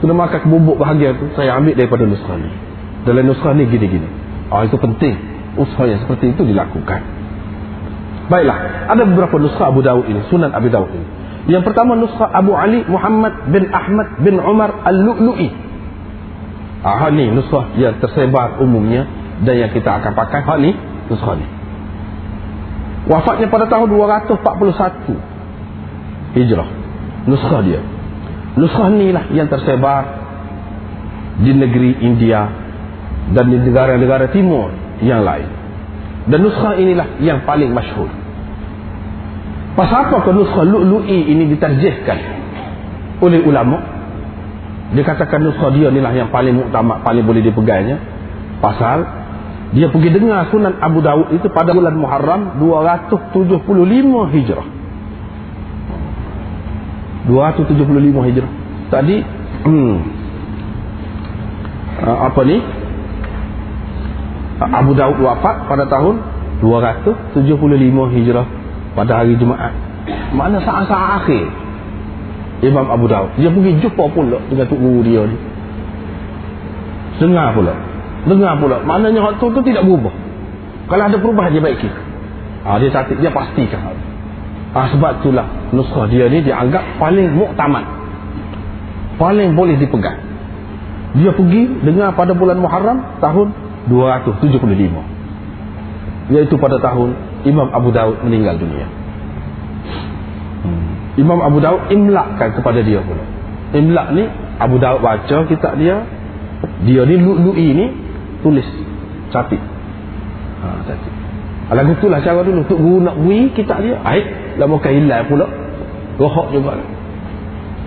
[0.00, 2.48] kena makan kebubuk bahagian tu saya ambil daripada nuskah ni
[3.04, 4.08] dalam nuskah ni gini-gini.
[4.52, 5.16] Oh, itu penting.
[5.56, 7.00] Usaha yang seperti itu dilakukan.
[8.30, 11.06] Baiklah, ada beberapa nuskah Abu Dawud ini, Sunan Abu Dawud ini.
[11.50, 15.50] Yang pertama nuskah Abu Ali Muhammad bin Ahmad bin Umar Al-Lu'lu'i.
[16.80, 19.04] Ah, ni nuskah yang tersebar umumnya
[19.44, 20.40] dan yang kita akan pakai.
[20.44, 20.76] Ha ni,
[21.10, 21.46] nuskah ni.
[23.08, 26.68] Wafatnya pada tahun 241 Hijrah.
[27.26, 27.80] Nuskah dia.
[28.58, 30.02] Nuskah ni lah yang tersebar
[31.40, 32.50] di negeri India
[33.30, 35.46] dan di negara-negara timur yang lain.
[36.28, 38.10] Dan nuskah inilah yang paling masyhur.
[39.78, 42.18] Pasal apa ke nuskah lu'lu'i ini diterjihkan
[43.22, 43.78] oleh ulama?
[44.90, 47.96] Dikatakan nuskah dia inilah yang paling muktamad, paling boleh dipegangnya.
[48.58, 49.06] Pasal
[49.70, 54.79] dia pergi dengar sunan Abu Dawud itu pada bulan Muharram 275 Hijrah.
[57.28, 58.50] 275 Hijrah.
[58.88, 59.16] Tadi
[59.66, 59.94] hmm,
[62.00, 62.56] apa ni?
[64.60, 66.20] Abu Daud wafat pada tahun
[66.60, 68.46] 275 Hijrah
[68.92, 69.72] pada hari Jumaat.
[70.36, 71.44] Mana saat-saat akhir
[72.60, 75.36] Imam Abu Daud dia pergi jumpa pula dengan tok guru dia ni.
[77.20, 77.72] Dengar pula.
[78.28, 78.80] Dengar pula.
[78.84, 80.12] Maknanya waktu tu tidak berubah.
[80.88, 81.88] Kalau ada perubahan dia baiki.
[82.64, 84.09] Ha, dia catat dia pastikan.
[84.70, 87.82] Ha, sebab itulah nuskah dia ni dianggap paling muktamad.
[89.18, 90.18] Paling boleh dipegang.
[91.18, 93.50] Dia pergi dengar pada bulan Muharram tahun
[93.90, 95.20] 275
[96.30, 98.86] yaitu pada tahun Imam Abu Daud meninggal dunia.
[100.62, 101.18] Hmm.
[101.18, 103.26] Imam Abu Daud imlakkan kepada dia pula.
[103.74, 104.30] Imlak ni
[104.62, 106.06] Abu Daud baca kitab dia.
[106.86, 107.86] Dia ni lu'lu'i ni
[108.46, 108.66] tulis
[109.34, 109.58] capit.
[110.60, 112.62] Ha, lagu tu lah cara dulu.
[112.68, 114.26] Tuk Guru nak beri kitab dia aik
[114.60, 115.48] lama kan hilang pula.
[116.20, 116.76] Rohok juga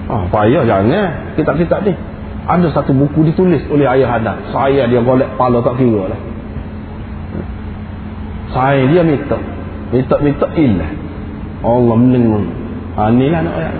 [0.09, 1.93] ah, payah jangan kitab-kitab ni.
[2.43, 4.33] Ada satu buku ditulis oleh ayah anda.
[4.51, 6.19] Saya dia golek pala tak kira lah.
[8.51, 9.37] Saya dia minta.
[9.93, 10.89] Minta minta ilah
[11.61, 12.43] Allah menengok
[12.97, 13.73] ha, ni lah nak ayat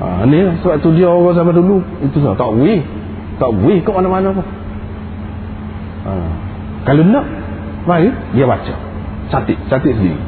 [0.00, 0.54] ha, ni lah.
[0.64, 1.84] Sebab tu dia orang zaman dulu.
[2.02, 2.80] Itu lah tak wih
[3.38, 4.46] tak wih ke mana-mana pun.
[6.08, 6.12] Ha.
[6.88, 7.26] kalau nak
[7.84, 8.74] mari dia baca.
[9.28, 10.27] Cantik cantik sendiri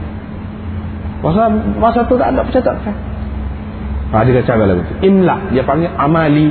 [1.20, 2.94] masa, masa tu tak ada percatakan
[4.10, 4.94] Ha, dia cara lagu tu.
[5.06, 6.50] Imla dia panggil amali.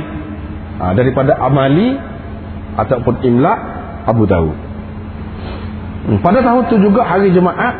[0.80, 1.92] Ha, daripada amali
[2.80, 3.52] ataupun imla
[4.08, 4.56] Abu Dawud.
[6.08, 7.76] Hmm, pada tahun tu juga hari Jumaat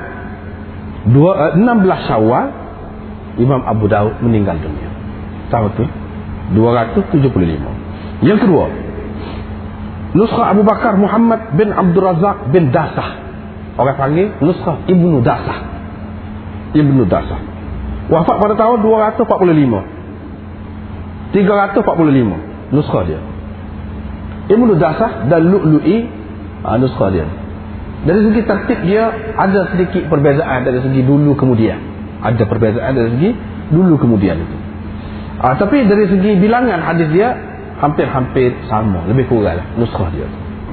[1.09, 2.47] 2, uh, 16 Syawal
[3.41, 4.93] Imam Abu Dawud meninggal dunia.
[5.49, 5.85] Tahun tu
[6.53, 8.21] 275.
[8.21, 8.69] Yang kedua,
[10.13, 13.17] Nuskah Abu Bakar Muhammad bin Abdul Razak bin Dasah.
[13.81, 15.70] Orang panggil Nuskah Ibnu Dasah.
[16.75, 17.41] Ibnu Dasah.
[18.11, 19.27] Wafat pada tahun 245.
[21.31, 23.21] 345 nuskah dia.
[24.51, 26.07] Ibnu Dasah dan Lu'lu'i
[26.67, 27.27] uh, nuskah dia.
[28.01, 31.77] dari segi tertib dia ada sedikit perbezaan dari segi dulu kemudian
[32.25, 33.31] ada perbezaan dari segi
[33.69, 34.57] dulu kemudian itu
[35.45, 37.37] uh, tapi dari segi bilangan hadis dia
[37.81, 40.29] hampir-hampir sama lebih kurang lah nuskhah dia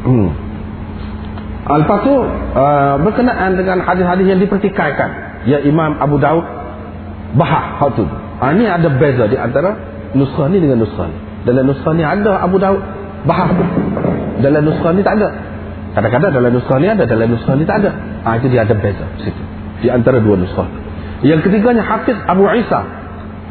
[0.07, 0.30] hmm.
[1.68, 6.45] lepas tu uh, berkenaan dengan hadis-hadis yang dipertikaikan ya Imam Abu Daud
[7.38, 8.09] Bahah Khatun
[8.41, 9.76] uh, ini ada beza di antara
[10.18, 12.81] nuskhah ni dengan nuskhah ni dalam nuskhah ni ada Abu Daud
[13.27, 13.51] Bahah
[14.41, 15.30] dalam nuskhah ni tak ada
[15.97, 17.89] Kadang-kadang dalam nuskah ni ada, dalam nuskah ni tak ada.
[18.22, 19.43] Ha, itu dia ada beza situ.
[19.81, 20.69] Di antara dua nuskah.
[21.26, 22.85] Yang ketiganya Hafiz Abu Isa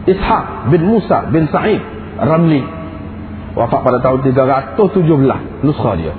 [0.07, 1.83] Ishaq bin Musa bin Sa'id
[2.23, 2.63] Ramli
[3.59, 6.15] wafat pada tahun 317 nuskah dia.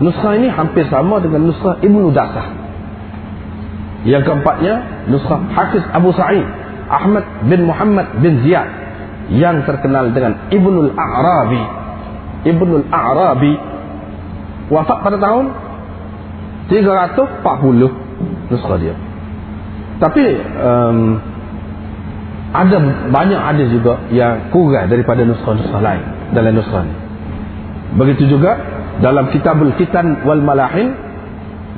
[0.00, 2.61] Nuskah ini hampir sama dengan nuskah Ibnu Dasah.
[4.02, 6.42] Yang keempatnya nuskah Hafiz Abu Sa'id
[6.90, 8.68] Ahmad bin Muhammad bin Ziyad
[9.32, 11.62] yang terkenal dengan Ibnul A'rabi.
[12.42, 13.54] Ibnul A'rabi
[14.72, 15.52] wafat pada tahun
[16.72, 18.94] 340 nuskah dia
[20.00, 20.24] tapi
[20.58, 21.20] um,
[22.52, 22.76] ada
[23.12, 26.94] banyak ada juga yang kurang daripada nuskah-nuskah lain dalam nuskah ni
[28.00, 28.56] begitu juga
[29.04, 30.96] dalam kitabul kitan wal malahin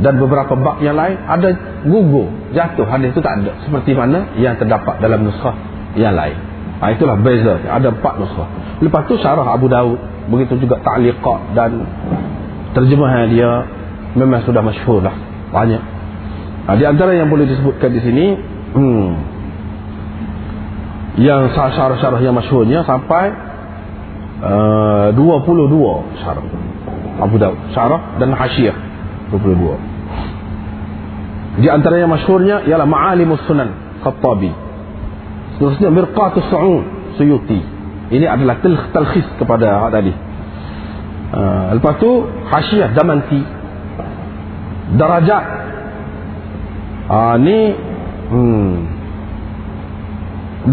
[0.03, 1.55] dan beberapa bab yang lain ada
[1.87, 2.83] gugur jatuh.
[2.89, 3.55] Hadis itu tak ada.
[3.63, 5.55] Seperti mana yang terdapat dalam nuskah
[5.95, 6.35] yang lain.
[6.83, 7.63] Ha, itulah beza.
[7.63, 8.49] Ada empat nuskah
[8.83, 9.97] lepas tu syarah Abu Daud
[10.33, 11.85] begitu juga ta'liqat dan
[12.75, 13.51] terjemahan dia
[14.19, 15.15] memang sudah masyhur lah.
[15.55, 15.83] Banyak.
[16.67, 18.27] Ha, di antara yang boleh disebutkan di sini
[18.75, 19.09] hmm,
[21.23, 23.31] yang syarah-syarah yang masyhurnya sampai
[24.43, 26.45] uh, 22 syarah.
[27.15, 28.94] Abu Daud syarah dan hasyiah
[29.33, 29.95] 22
[31.55, 34.51] di antara yang masyhurnya ialah Ma'alimus Sunan Khattabi.
[35.55, 36.85] Seterusnya Mirqatus Su'ud
[37.15, 37.63] Suyuti.
[38.11, 38.59] Ini adalah
[38.91, 40.11] telkhis kepada tadi.
[41.35, 43.39] Uh, lepas tu hasyiah damanti.
[44.99, 45.45] Darajat.
[47.05, 47.59] Uh, ni
[48.29, 48.73] hmm,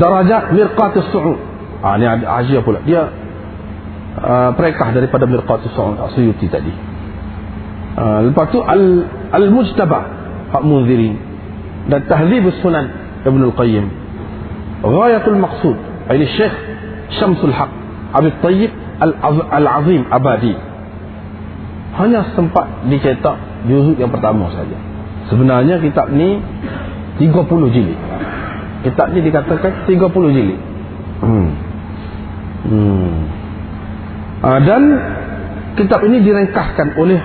[0.02, 1.40] darajat mirqatus su'ud.
[1.82, 2.82] Uh, ni hasyiah pula.
[2.84, 3.02] Dia
[4.18, 6.91] uh, perekah daripada mirqatus su'ud suyuti tadi
[7.98, 10.00] uh, lepas tu al, al mujtaba
[10.52, 11.16] hak munziri
[11.90, 12.92] dan tahzibus sunan
[13.26, 13.86] ibn al-qayyim.
[14.82, 15.78] Ghayatul maqsud
[16.12, 16.56] ini syekh
[17.20, 17.72] syamsul haq
[18.18, 20.54] abid tayyib Al-Azim Abadi.
[21.98, 24.78] Hanya sempat dicetak juzuk yang pertama saja.
[25.28, 26.38] Sebenarnya kitab ni
[27.18, 28.00] 30 jilid.
[28.86, 30.60] Kitab ni dikatakan 30 jilid.
[31.22, 31.50] Hmm.
[32.62, 33.18] Hmm.
[34.42, 34.82] Uh, dan
[35.78, 37.20] kitab ini direngkahkan oleh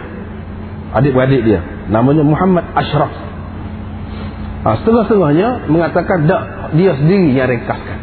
[0.97, 1.61] adik-beradik dia.
[1.93, 3.13] Namanya Muhammad Ashraf.
[4.67, 6.43] Uh, setengah-setengahnya mengatakan tak
[6.75, 7.99] dia sendiri yang ringkaskan.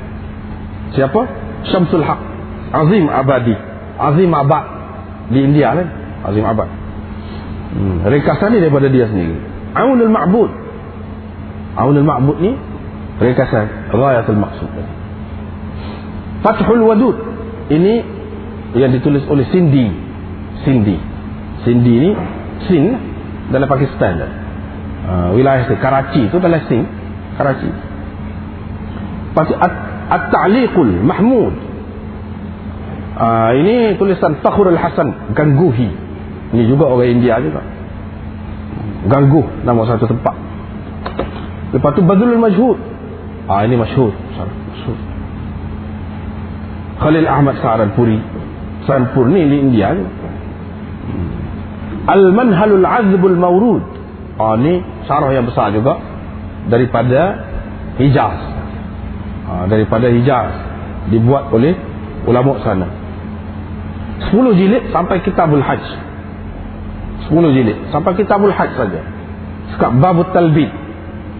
[0.95, 1.21] Siapa?
[1.67, 2.21] Syamsul Haq.
[2.71, 3.55] Azim Abadi.
[3.97, 4.65] Azim Abad.
[5.33, 5.87] Di India kan?
[6.29, 6.69] Azim Abad.
[7.73, 8.05] Hmm.
[8.05, 9.33] ringkasan ni daripada dia sendiri.
[9.73, 10.51] Aunul Ma'bud.
[11.73, 12.53] Aunul Ma'bud ni
[13.17, 14.69] ringkasan Rayatul Maksud
[16.45, 17.17] Fathul Wadud.
[17.73, 17.93] Ini
[18.77, 19.89] yang ditulis oleh Cindy
[20.65, 20.97] Cindy
[21.63, 22.11] Cindy ni
[22.69, 22.95] Sin
[23.51, 26.87] dalam Pakistan uh, wilayah itu Karachi itu dalam Sin
[27.35, 27.69] Karachi
[29.33, 29.53] Pasti
[30.13, 31.73] At-Ta'liqul Mahmud
[33.13, 35.85] Uh, ini tulisan Fakhrul Hasan Gangguhi.
[36.49, 37.61] Ini juga orang India juga.
[39.05, 40.33] Gangguh nama satu tempat.
[41.77, 42.77] Lepas tu Badrul Majhud.
[43.45, 44.09] Ah ini masyhur.
[44.33, 44.97] Masyhur.
[47.05, 48.17] Khalil Ahmad Sa'ranpuri.
[48.89, 50.05] Sa'ranpur ni di India ni.
[52.07, 53.85] Al-Manhalul Azbul Mawrud.
[54.35, 55.99] Ah ni syarah yang besar juga
[56.67, 57.45] daripada
[58.01, 58.39] Hijaz.
[59.47, 60.51] Ah, daripada Hijaz.
[61.13, 61.75] Dibuat oleh
[62.25, 62.87] ulama sana.
[64.31, 65.85] 10 jilid sampai kitabul hajj.
[67.29, 69.01] 10 jilid sampai kitabul hajj saja.
[69.75, 70.71] Sekap babut talbid.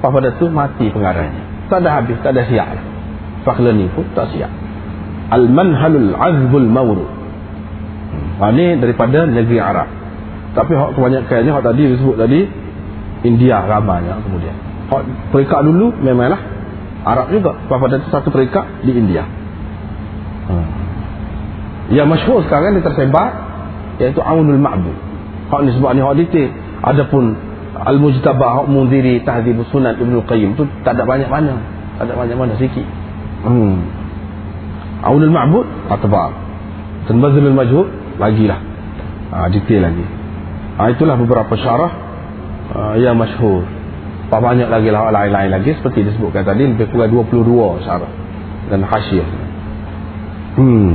[0.04, 0.52] Pada tu?
[0.52, 1.72] Mati pengarangnya.
[1.72, 2.76] Tak ada habis tak ada siap.
[3.48, 4.52] Fakhlani pun tak siap.
[5.32, 7.24] Al manhalul azbul mawrud
[8.40, 10.03] ha, ini daripada negeri Arab
[10.54, 12.40] tapi hak kebanyakannya hak tadi disebut tadi
[13.26, 14.56] India ramanya kemudian
[14.90, 15.02] hak
[15.34, 16.40] perikat dulu memanglah
[17.04, 19.28] Arab juga pada satu perikat di India
[20.48, 20.84] hmm.
[21.92, 23.28] Yang masyhur sekarang dia tersebar
[24.00, 24.96] iaitu Aunul Ma'bud.
[25.52, 26.50] Hak ni sebab ni hak detail.
[26.84, 27.36] Adapun
[27.76, 31.60] Al-Mujtabah hak Munziri Tahdzibus Sunan Ibnu Qayyim tu tak ada banyak mana.
[32.00, 32.86] Tak ada banyak mana sikit.
[33.44, 33.84] Hmm.
[35.04, 36.32] Aunul Ma'bud tak tebal.
[37.12, 38.60] Tanbazul Majhul lagilah.
[39.36, 40.06] Ha, detail lagi
[40.78, 41.92] ha, itulah beberapa syarah
[42.74, 43.66] uh, yang masyhur.
[44.32, 48.12] Tak banyak lagi lah lain-lain lagi seperti disebutkan tadi lebih kurang 22 syarah
[48.72, 49.30] dan hasyiah
[50.58, 50.94] hmm.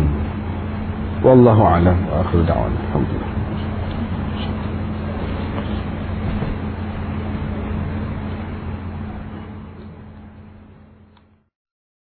[1.18, 2.70] Wallahu alam akhir da'wan.
[2.70, 3.38] Alhamdulillah.